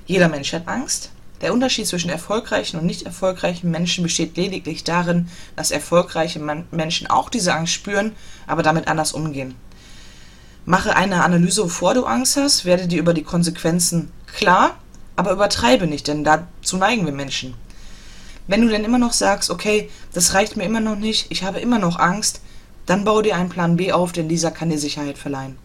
Jeder 0.05 0.29
Mensch 0.29 0.53
hat 0.53 0.67
Angst. 0.67 1.11
Der 1.41 1.53
Unterschied 1.53 1.87
zwischen 1.87 2.11
erfolgreichen 2.11 2.77
und 2.77 2.85
nicht 2.85 3.03
erfolgreichen 3.03 3.71
Menschen 3.71 4.03
besteht 4.03 4.37
lediglich 4.37 4.83
darin, 4.83 5.27
dass 5.55 5.71
erfolgreiche 5.71 6.39
Menschen 6.71 7.07
auch 7.07 7.29
diese 7.29 7.55
Angst 7.55 7.73
spüren, 7.73 8.15
aber 8.45 8.61
damit 8.61 8.87
anders 8.87 9.13
umgehen. 9.13 9.55
Mache 10.65 10.95
eine 10.95 11.23
Analyse, 11.23 11.63
bevor 11.63 11.95
du 11.95 12.05
Angst 12.05 12.37
hast, 12.37 12.65
werde 12.65 12.87
dir 12.87 12.99
über 12.99 13.15
die 13.15 13.23
Konsequenzen 13.23 14.11
klar, 14.27 14.77
aber 15.15 15.31
übertreibe 15.31 15.87
nicht, 15.87 16.07
denn 16.07 16.23
dazu 16.23 16.77
neigen 16.77 17.05
wir 17.05 17.13
Menschen. 17.13 17.55
Wenn 18.47 18.61
du 18.61 18.69
dann 18.69 18.83
immer 18.83 18.97
noch 18.97 19.13
sagst, 19.13 19.49
okay, 19.49 19.89
das 20.13 20.33
reicht 20.33 20.57
mir 20.57 20.65
immer 20.65 20.79
noch 20.79 20.97
nicht, 20.97 21.27
ich 21.29 21.43
habe 21.43 21.59
immer 21.59 21.79
noch 21.79 21.99
Angst, 21.99 22.41
dann 22.85 23.05
baue 23.05 23.23
dir 23.23 23.35
einen 23.35 23.49
Plan 23.49 23.77
B 23.77 23.91
auf, 23.91 24.11
denn 24.11 24.27
dieser 24.27 24.51
kann 24.51 24.69
dir 24.69 24.79
Sicherheit 24.79 25.17
verleihen. 25.17 25.57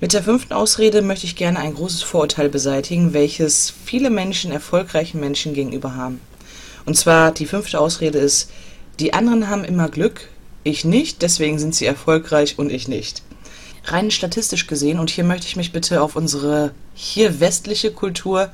Mit 0.00 0.12
der 0.12 0.22
fünften 0.22 0.52
Ausrede 0.52 1.02
möchte 1.02 1.26
ich 1.26 1.34
gerne 1.34 1.58
ein 1.58 1.74
großes 1.74 2.02
Vorurteil 2.02 2.48
beseitigen, 2.48 3.12
welches 3.14 3.72
viele 3.84 4.10
Menschen, 4.10 4.52
erfolgreichen 4.52 5.18
Menschen 5.18 5.54
gegenüber 5.54 5.96
haben. 5.96 6.20
Und 6.86 6.96
zwar 6.96 7.32
die 7.32 7.46
fünfte 7.46 7.80
Ausrede 7.80 8.18
ist, 8.18 8.50
die 9.00 9.12
anderen 9.12 9.48
haben 9.48 9.64
immer 9.64 9.88
Glück, 9.88 10.28
ich 10.64 10.84
nicht, 10.84 11.22
deswegen 11.22 11.58
sind 11.58 11.74
sie 11.74 11.86
erfolgreich 11.86 12.58
und 12.58 12.70
ich 12.70 12.88
nicht. 12.88 13.22
Rein 13.84 14.10
statistisch 14.10 14.66
gesehen, 14.66 14.98
und 14.98 15.10
hier 15.10 15.24
möchte 15.24 15.46
ich 15.46 15.56
mich 15.56 15.72
bitte 15.72 16.02
auf 16.02 16.14
unsere 16.14 16.72
hier 16.94 17.40
westliche 17.40 17.90
Kultur 17.90 18.50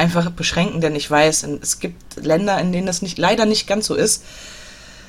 einfach 0.00 0.30
beschränken, 0.30 0.80
denn 0.80 0.96
ich 0.96 1.10
weiß, 1.10 1.46
es 1.60 1.78
gibt 1.78 2.16
Länder, 2.16 2.58
in 2.58 2.72
denen 2.72 2.86
das 2.86 3.02
nicht, 3.02 3.18
leider 3.18 3.44
nicht 3.44 3.66
ganz 3.66 3.86
so 3.86 3.94
ist, 3.94 4.24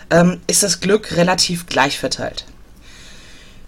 ähm, 0.10 0.42
ist 0.48 0.64
das 0.64 0.82
Glück 0.82 1.16
relativ 1.16 1.66
gleich 1.66 1.98
verteilt. 1.98 2.46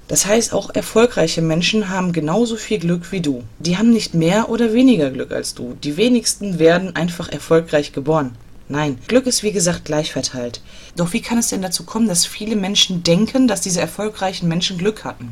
Das 0.10 0.26
heißt, 0.26 0.54
auch 0.54 0.70
erfolgreiche 0.76 1.42
Menschen 1.42 1.88
haben 1.90 2.12
genauso 2.12 2.58
viel 2.58 2.78
Glück 2.78 3.12
wie 3.14 3.22
du. 3.22 3.44
Die 3.60 3.78
haben 3.78 3.92
nicht 3.92 4.14
mehr 4.14 4.50
oder 4.50 4.74
weniger 4.74 5.10
Glück 5.12 5.32
als 5.32 5.54
du. 5.54 5.78
Die 5.82 5.96
wenigsten 5.96 6.60
werden 6.60 6.96
einfach 6.96 7.30
erfolgreich 7.30 7.94
geboren. 7.94 8.36
Nein, 8.68 9.00
Glück 9.08 9.26
ist 9.26 9.44
wie 9.44 9.54
gesagt 9.54 9.86
gleich 9.86 10.12
verteilt. 10.12 10.62
Doch 10.98 11.14
wie 11.14 11.22
kann 11.22 11.38
es 11.38 11.48
denn 11.48 11.62
dazu 11.62 11.84
kommen, 11.84 12.08
dass 12.10 12.26
viele 12.26 12.58
Menschen 12.58 13.04
denken, 13.04 13.48
dass 13.48 13.62
diese 13.62 13.80
erfolgreichen 13.80 14.50
Menschen 14.50 14.78
Glück 14.78 15.06
hatten? 15.06 15.32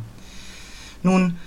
Nun, 1.04 1.38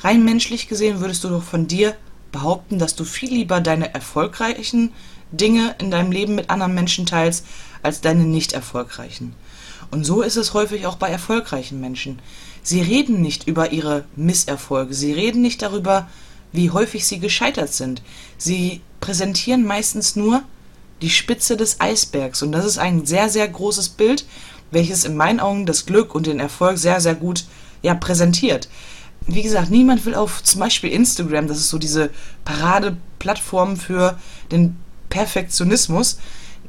rein 0.00 0.24
menschlich 0.24 0.68
gesehen 0.68 1.00
würdest 1.00 1.24
du 1.24 1.28
doch 1.28 1.42
von 1.42 1.66
dir 1.66 1.96
behaupten, 2.32 2.78
dass 2.78 2.94
du 2.94 3.04
viel 3.04 3.30
lieber 3.30 3.60
deine 3.60 3.94
erfolgreichen 3.94 4.92
Dinge 5.32 5.74
in 5.78 5.90
deinem 5.90 6.12
Leben 6.12 6.34
mit 6.34 6.50
anderen 6.50 6.74
Menschen 6.74 7.06
teilst, 7.06 7.44
als 7.82 8.00
deine 8.00 8.24
nicht 8.24 8.52
erfolgreichen. 8.52 9.34
Und 9.90 10.04
so 10.04 10.22
ist 10.22 10.36
es 10.36 10.54
häufig 10.54 10.86
auch 10.86 10.96
bei 10.96 11.08
erfolgreichen 11.08 11.80
Menschen. 11.80 12.20
Sie 12.62 12.82
reden 12.82 13.22
nicht 13.22 13.46
über 13.46 13.72
ihre 13.72 14.04
Misserfolge, 14.16 14.94
sie 14.94 15.12
reden 15.12 15.40
nicht 15.42 15.62
darüber, 15.62 16.08
wie 16.52 16.70
häufig 16.70 17.06
sie 17.06 17.18
gescheitert 17.18 17.72
sind. 17.72 18.02
Sie 18.36 18.80
präsentieren 19.00 19.64
meistens 19.64 20.16
nur 20.16 20.42
die 21.02 21.10
Spitze 21.10 21.56
des 21.56 21.80
Eisbergs. 21.80 22.42
Und 22.42 22.52
das 22.52 22.64
ist 22.64 22.78
ein 22.78 23.06
sehr, 23.06 23.28
sehr 23.28 23.46
großes 23.48 23.90
Bild, 23.90 24.26
welches 24.70 25.04
in 25.04 25.16
meinen 25.16 25.40
Augen 25.40 25.66
das 25.66 25.86
Glück 25.86 26.14
und 26.14 26.26
den 26.26 26.40
Erfolg 26.40 26.78
sehr, 26.78 27.00
sehr 27.00 27.14
gut 27.14 27.44
ja, 27.82 27.94
präsentiert. 27.94 28.68
Wie 29.28 29.42
gesagt, 29.42 29.70
niemand 29.70 30.06
will 30.06 30.14
auf 30.14 30.42
zum 30.42 30.60
Beispiel 30.60 30.90
Instagram, 30.90 31.48
das 31.48 31.58
ist 31.58 31.68
so 31.68 31.78
diese 31.78 32.08
Paradeplattform 32.46 33.76
für 33.76 34.18
den 34.50 34.76
Perfektionismus, 35.10 36.18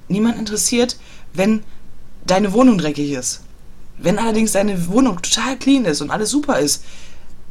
niemand 0.10 0.38
interessiert, 0.38 0.98
wenn 1.34 1.63
deine 2.28 2.52
Wohnung 2.52 2.78
dreckig 2.78 3.12
ist. 3.12 3.41
Wenn 3.98 4.19
allerdings 4.19 4.52
deine 4.52 4.88
Wohnung 4.88 5.22
total 5.22 5.58
clean 5.58 5.86
ist 5.86 6.02
und 6.02 6.12
alles 6.12 6.30
super 6.30 6.60
ist, 6.60 6.84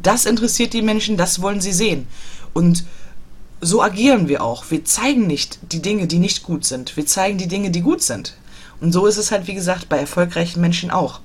das 0.02 0.26
interessiert 0.26 0.74
die 0.74 0.82
Menschen, 0.82 1.16
das 1.16 1.40
wollen 1.40 1.62
sie 1.62 1.72
sehen. 1.72 2.06
Und 2.52 2.84
so 3.60 3.82
agieren 3.82 4.28
wir 4.28 4.42
auch. 4.42 4.70
Wir 4.70 4.84
zeigen 4.84 5.26
nicht 5.26 5.58
die 5.72 5.82
Dinge, 5.82 6.06
die 6.06 6.18
nicht 6.18 6.42
gut 6.42 6.64
sind. 6.64 6.96
Wir 6.96 7.06
zeigen 7.06 7.38
die 7.38 7.48
Dinge, 7.48 7.70
die 7.70 7.80
gut 7.80 8.02
sind. 8.02 8.36
Und 8.80 8.92
so 8.92 9.06
ist 9.06 9.16
es 9.16 9.30
halt, 9.32 9.46
wie 9.46 9.54
gesagt, 9.54 9.88
bei 9.88 9.98
erfolgreichen 9.98 10.60
Menschen 10.60 10.90
auch. 10.90 11.20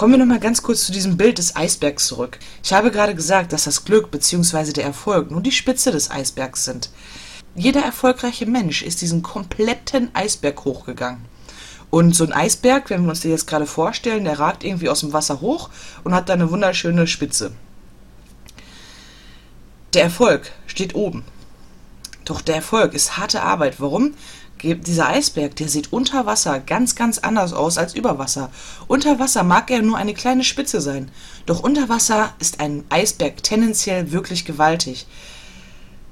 Kommen 0.00 0.14
wir 0.14 0.18
nochmal 0.18 0.40
ganz 0.40 0.62
kurz 0.62 0.86
zu 0.86 0.92
diesem 0.92 1.18
Bild 1.18 1.36
des 1.36 1.56
Eisbergs 1.56 2.06
zurück. 2.06 2.38
Ich 2.64 2.72
habe 2.72 2.90
gerade 2.90 3.14
gesagt, 3.14 3.52
dass 3.52 3.64
das 3.64 3.84
Glück 3.84 4.10
bzw. 4.10 4.72
der 4.72 4.84
Erfolg 4.84 5.30
nur 5.30 5.42
die 5.42 5.52
Spitze 5.52 5.92
des 5.92 6.10
Eisbergs 6.10 6.64
sind. 6.64 6.88
Jeder 7.54 7.82
erfolgreiche 7.82 8.46
Mensch 8.46 8.80
ist 8.80 9.02
diesen 9.02 9.22
kompletten 9.22 10.08
Eisberg 10.14 10.64
hochgegangen. 10.64 11.26
Und 11.90 12.16
so 12.16 12.24
ein 12.24 12.32
Eisberg, 12.32 12.88
wenn 12.88 13.02
wir 13.02 13.10
uns 13.10 13.20
den 13.20 13.32
jetzt 13.32 13.46
gerade 13.46 13.66
vorstellen, 13.66 14.24
der 14.24 14.38
ragt 14.38 14.64
irgendwie 14.64 14.88
aus 14.88 15.00
dem 15.00 15.12
Wasser 15.12 15.42
hoch 15.42 15.68
und 16.02 16.14
hat 16.14 16.30
da 16.30 16.32
eine 16.32 16.50
wunderschöne 16.50 17.06
Spitze. 17.06 17.52
Der 19.92 20.04
Erfolg 20.04 20.50
steht 20.66 20.94
oben. 20.94 21.24
Doch 22.24 22.40
der 22.40 22.54
Erfolg 22.54 22.94
ist 22.94 23.18
harte 23.18 23.42
Arbeit. 23.42 23.80
Warum? 23.80 24.14
Dieser 24.62 25.08
Eisberg, 25.08 25.56
der 25.56 25.68
sieht 25.68 25.92
unter 25.92 26.26
Wasser 26.26 26.60
ganz, 26.60 26.94
ganz 26.94 27.18
anders 27.18 27.52
aus 27.52 27.78
als 27.78 27.94
über 27.94 28.18
Wasser. 28.18 28.50
Unter 28.88 29.18
Wasser 29.18 29.42
mag 29.42 29.70
er 29.70 29.82
nur 29.82 29.96
eine 29.96 30.14
kleine 30.14 30.44
Spitze 30.44 30.80
sein. 30.80 31.10
Doch 31.46 31.60
unter 31.60 31.88
Wasser 31.88 32.34
ist 32.38 32.60
ein 32.60 32.84
Eisberg 32.90 33.42
tendenziell 33.42 34.12
wirklich 34.12 34.44
gewaltig. 34.44 35.06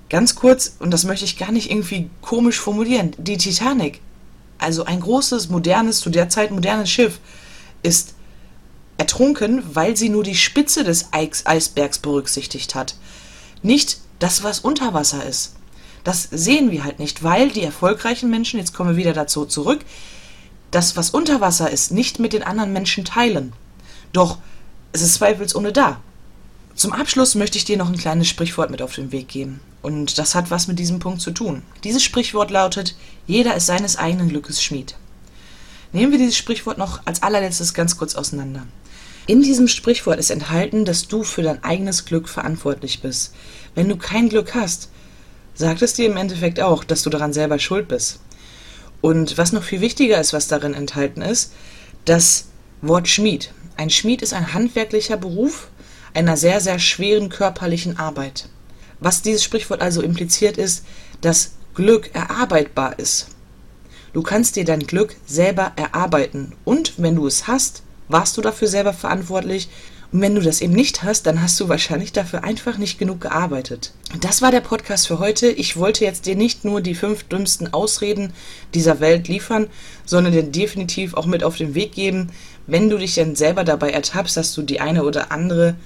Ganz 0.09 0.35
kurz, 0.35 0.77
und 0.79 0.91
das 0.91 1.05
möchte 1.05 1.25
ich 1.25 1.39
gar 1.39 1.53
nicht 1.53 1.71
irgendwie 1.71 2.09
komisch 2.23 2.59
formulieren, 2.59 3.15
die 3.19 3.37
Titanic, 3.37 4.01
also 4.59 4.85
ein 4.85 5.01
großes, 5.01 5.51
modernes, 5.51 6.01
zu 6.01 6.11
der 6.11 6.29
Zeit 6.29 6.51
modernes 6.51 6.91
Schiff, 6.91 7.21
ist 7.83 8.15
ertrunken, 8.97 9.63
weil 9.75 9.97
sie 9.97 10.09
nur 10.09 10.25
die 10.25 10.35
Spitze 10.35 10.83
des 10.83 11.09
Eisbergs 11.13 11.99
berücksichtigt 11.99 12.75
hat 12.75 12.95
nicht 13.63 13.99
das, 14.19 14.43
was 14.43 14.61
unter 14.61 14.95
Wasser 14.95 15.25
ist. 15.25 15.55
Das 16.05 16.29
sehen 16.31 16.71
wir 16.71 16.85
halt 16.85 16.99
nicht, 16.99 17.23
weil 17.23 17.51
die 17.51 17.63
erfolgreichen 17.63 18.31
Menschen, 18.31 18.59
jetzt 18.59 18.75
kommen 18.75 18.91
wir 18.91 18.97
wieder 18.97 19.13
dazu 19.13 19.45
zurück, 19.45 19.81
das, 20.71 20.97
was 20.97 21.11
unter 21.11 21.41
Wasser 21.41 21.71
ist, 21.71 21.93
nicht 21.93 22.19
mit 22.19 22.33
den 22.33 22.43
anderen 22.43 22.73
Menschen 22.73 23.05
teilen. 23.05 23.53
Doch 24.13 24.39
es 24.93 25.03
ist 25.03 25.15
zweifelsohne 25.15 25.73
da. 25.73 26.01
Zum 26.75 26.93
Abschluss 26.93 27.35
möchte 27.35 27.59
ich 27.59 27.65
dir 27.65 27.77
noch 27.77 27.89
ein 27.89 27.99
kleines 27.99 28.29
Sprichwort 28.29 28.71
mit 28.71 28.83
auf 28.83 28.95
den 28.95 29.11
Weg 29.11 29.29
geben. 29.29 29.61
Und 29.83 30.19
das 30.19 30.35
hat 30.35 30.51
was 30.51 30.69
mit 30.69 30.79
diesem 30.79 30.99
Punkt 30.99 31.21
zu 31.21 31.31
tun. 31.31 31.63
Dieses 31.85 32.03
Sprichwort 32.03 32.51
lautet, 32.51 32.95
jeder 33.27 33.55
ist 33.55 33.67
seines 33.67 33.97
eigenen 33.97 34.29
Glückes 34.29 34.63
Schmied. 34.63 34.95
Nehmen 35.93 36.13
wir 36.13 36.19
dieses 36.19 36.37
Sprichwort 36.37 36.79
noch 36.79 37.01
als 37.05 37.23
allerletztes 37.23 37.75
ganz 37.75 37.97
kurz 37.97 38.15
auseinander. 38.15 38.67
In 39.27 39.43
diesem 39.43 39.69
Sprichwort 39.69 40.19
ist 40.19 40.31
enthalten, 40.31 40.85
dass 40.85 41.09
du 41.09 41.23
für 41.23 41.43
dein 41.43 41.63
eigenes 41.63 42.05
Glück 42.05 42.29
verantwortlich 42.29 43.01
bist. 43.03 43.35
Wenn 43.75 43.89
du 43.89 43.97
kein 43.97 44.29
Glück 44.29 44.55
hast, 44.55 44.91
sagt 45.59 45.83
es 45.83 45.93
dir 45.93 46.07
im 46.07 46.17
Endeffekt 46.17 46.61
auch, 46.61 46.85
dass 46.85 47.03
du 47.03 47.11
daran 47.11 47.33
selber 47.33 47.59
schuld 47.59 47.89
bist. 47.89 48.21
Und 49.01 49.37
was 49.39 49.53
noch 49.53 49.65
viel 49.65 49.81
wichtiger 49.81 50.21
ist, 50.21 50.33
was 50.33 50.47
darin 50.47 50.73
enthalten 50.73 51.21
ist, 51.21 51.53
das 52.05 52.47
Wort 52.81 53.09
Schmied. 53.09 53.53
Ein 53.77 53.91
Schmied 53.91 54.23
ist 54.23 54.33
ein 54.33 54.55
handwerklicher 54.55 55.17
Beruf 55.17 55.69
einer 56.15 56.37
sehr, 56.37 56.61
sehr 56.61 56.79
schweren 56.79 57.29
körperlichen 57.29 57.99
Arbeit. 57.99 58.49
Was 59.01 59.23
dieses 59.23 59.43
Sprichwort 59.43 59.81
also 59.81 60.01
impliziert 60.01 60.57
ist, 60.57 60.85
dass 61.21 61.53
Glück 61.75 62.15
erarbeitbar 62.15 62.99
ist. 62.99 63.29
Du 64.13 64.23
kannst 64.23 64.57
dir 64.57 64.65
dein 64.65 64.87
Glück 64.87 65.17
selber 65.27 65.73
erarbeiten 65.77 66.53
und 66.65 66.95
wenn 66.97 67.17
du 67.17 67.27
es 67.27 67.47
hast, 67.47 67.83
warst 68.09 68.37
du 68.37 68.41
dafür 68.41 68.69
selber 68.69 68.93
verantwortlich. 68.93 69.69
Und 70.11 70.23
wenn 70.23 70.35
du 70.35 70.41
das 70.41 70.63
eben 70.63 70.73
nicht 70.73 71.03
hast, 71.03 71.27
dann 71.27 71.43
hast 71.43 71.61
du 71.61 71.69
wahrscheinlich 71.69 72.13
dafür 72.13 72.43
einfach 72.43 72.79
nicht 72.79 72.99
genug 72.99 73.21
gearbeitet. 73.21 73.93
Das 74.21 74.41
war 74.41 74.51
der 74.51 74.63
Podcast 74.63 75.07
für 75.07 75.19
heute. 75.19 75.49
Ich 75.49 75.77
wollte 75.77 76.05
jetzt 76.05 76.25
dir 76.25 76.35
nicht 76.35 76.65
nur 76.65 76.81
die 76.81 76.95
fünf 76.95 77.25
dümmsten 77.25 77.75
Ausreden 77.75 78.33
dieser 78.73 79.01
Welt 79.01 79.29
liefern, 79.29 79.67
sondern 80.07 80.33
dir 80.33 80.45
definitiv 80.45 81.13
auch 81.15 81.27
mit 81.27 81.45
auf 81.45 81.57
den 81.57 81.75
Weg 81.75 81.93
geben, 81.93 82.31
wenn 82.67 82.89
du 82.89 82.97
dich 82.97 83.15
dann 83.15 83.37
selber 83.37 83.65
dabei 83.65 83.91
ertappst, 83.91 84.37
dass 84.37 84.55
du 84.55 84.63
die 84.63 84.81
eine 84.81 85.05
oder 85.05 85.31
andere 85.31 85.77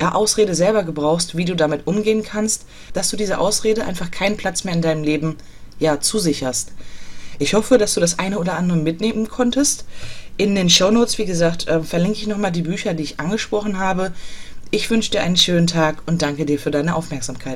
Ausrede 0.00 0.54
selber 0.54 0.82
gebrauchst, 0.82 1.36
wie 1.36 1.46
du 1.46 1.56
damit 1.56 1.86
umgehen 1.86 2.22
kannst, 2.22 2.66
dass 2.92 3.08
du 3.08 3.16
diese 3.16 3.38
Ausrede 3.38 3.84
einfach 3.84 4.10
keinen 4.10 4.36
Platz 4.36 4.64
mehr 4.64 4.74
in 4.74 4.82
deinem 4.82 5.02
Leben 5.02 5.36
ja, 5.78 6.00
zusicherst. 6.00 6.72
Ich 7.38 7.54
hoffe, 7.54 7.78
dass 7.78 7.94
du 7.94 8.00
das 8.00 8.18
eine 8.18 8.38
oder 8.38 8.54
andere 8.54 8.78
mitnehmen 8.78 9.28
konntest. 9.28 9.84
In 10.38 10.54
den 10.54 10.68
Shownotes, 10.68 11.16
wie 11.16 11.24
gesagt, 11.24 11.66
äh, 11.66 11.82
verlinke 11.82 12.18
ich 12.18 12.26
nochmal 12.26 12.52
die 12.52 12.62
Bücher, 12.62 12.92
die 12.92 13.04
ich 13.04 13.20
angesprochen 13.20 13.78
habe. 13.78 14.12
Ich 14.70 14.90
wünsche 14.90 15.10
dir 15.10 15.22
einen 15.22 15.36
schönen 15.36 15.66
Tag 15.66 16.02
und 16.06 16.20
danke 16.20 16.44
dir 16.44 16.58
für 16.58 16.70
deine 16.70 16.94
Aufmerksamkeit. 16.94 17.54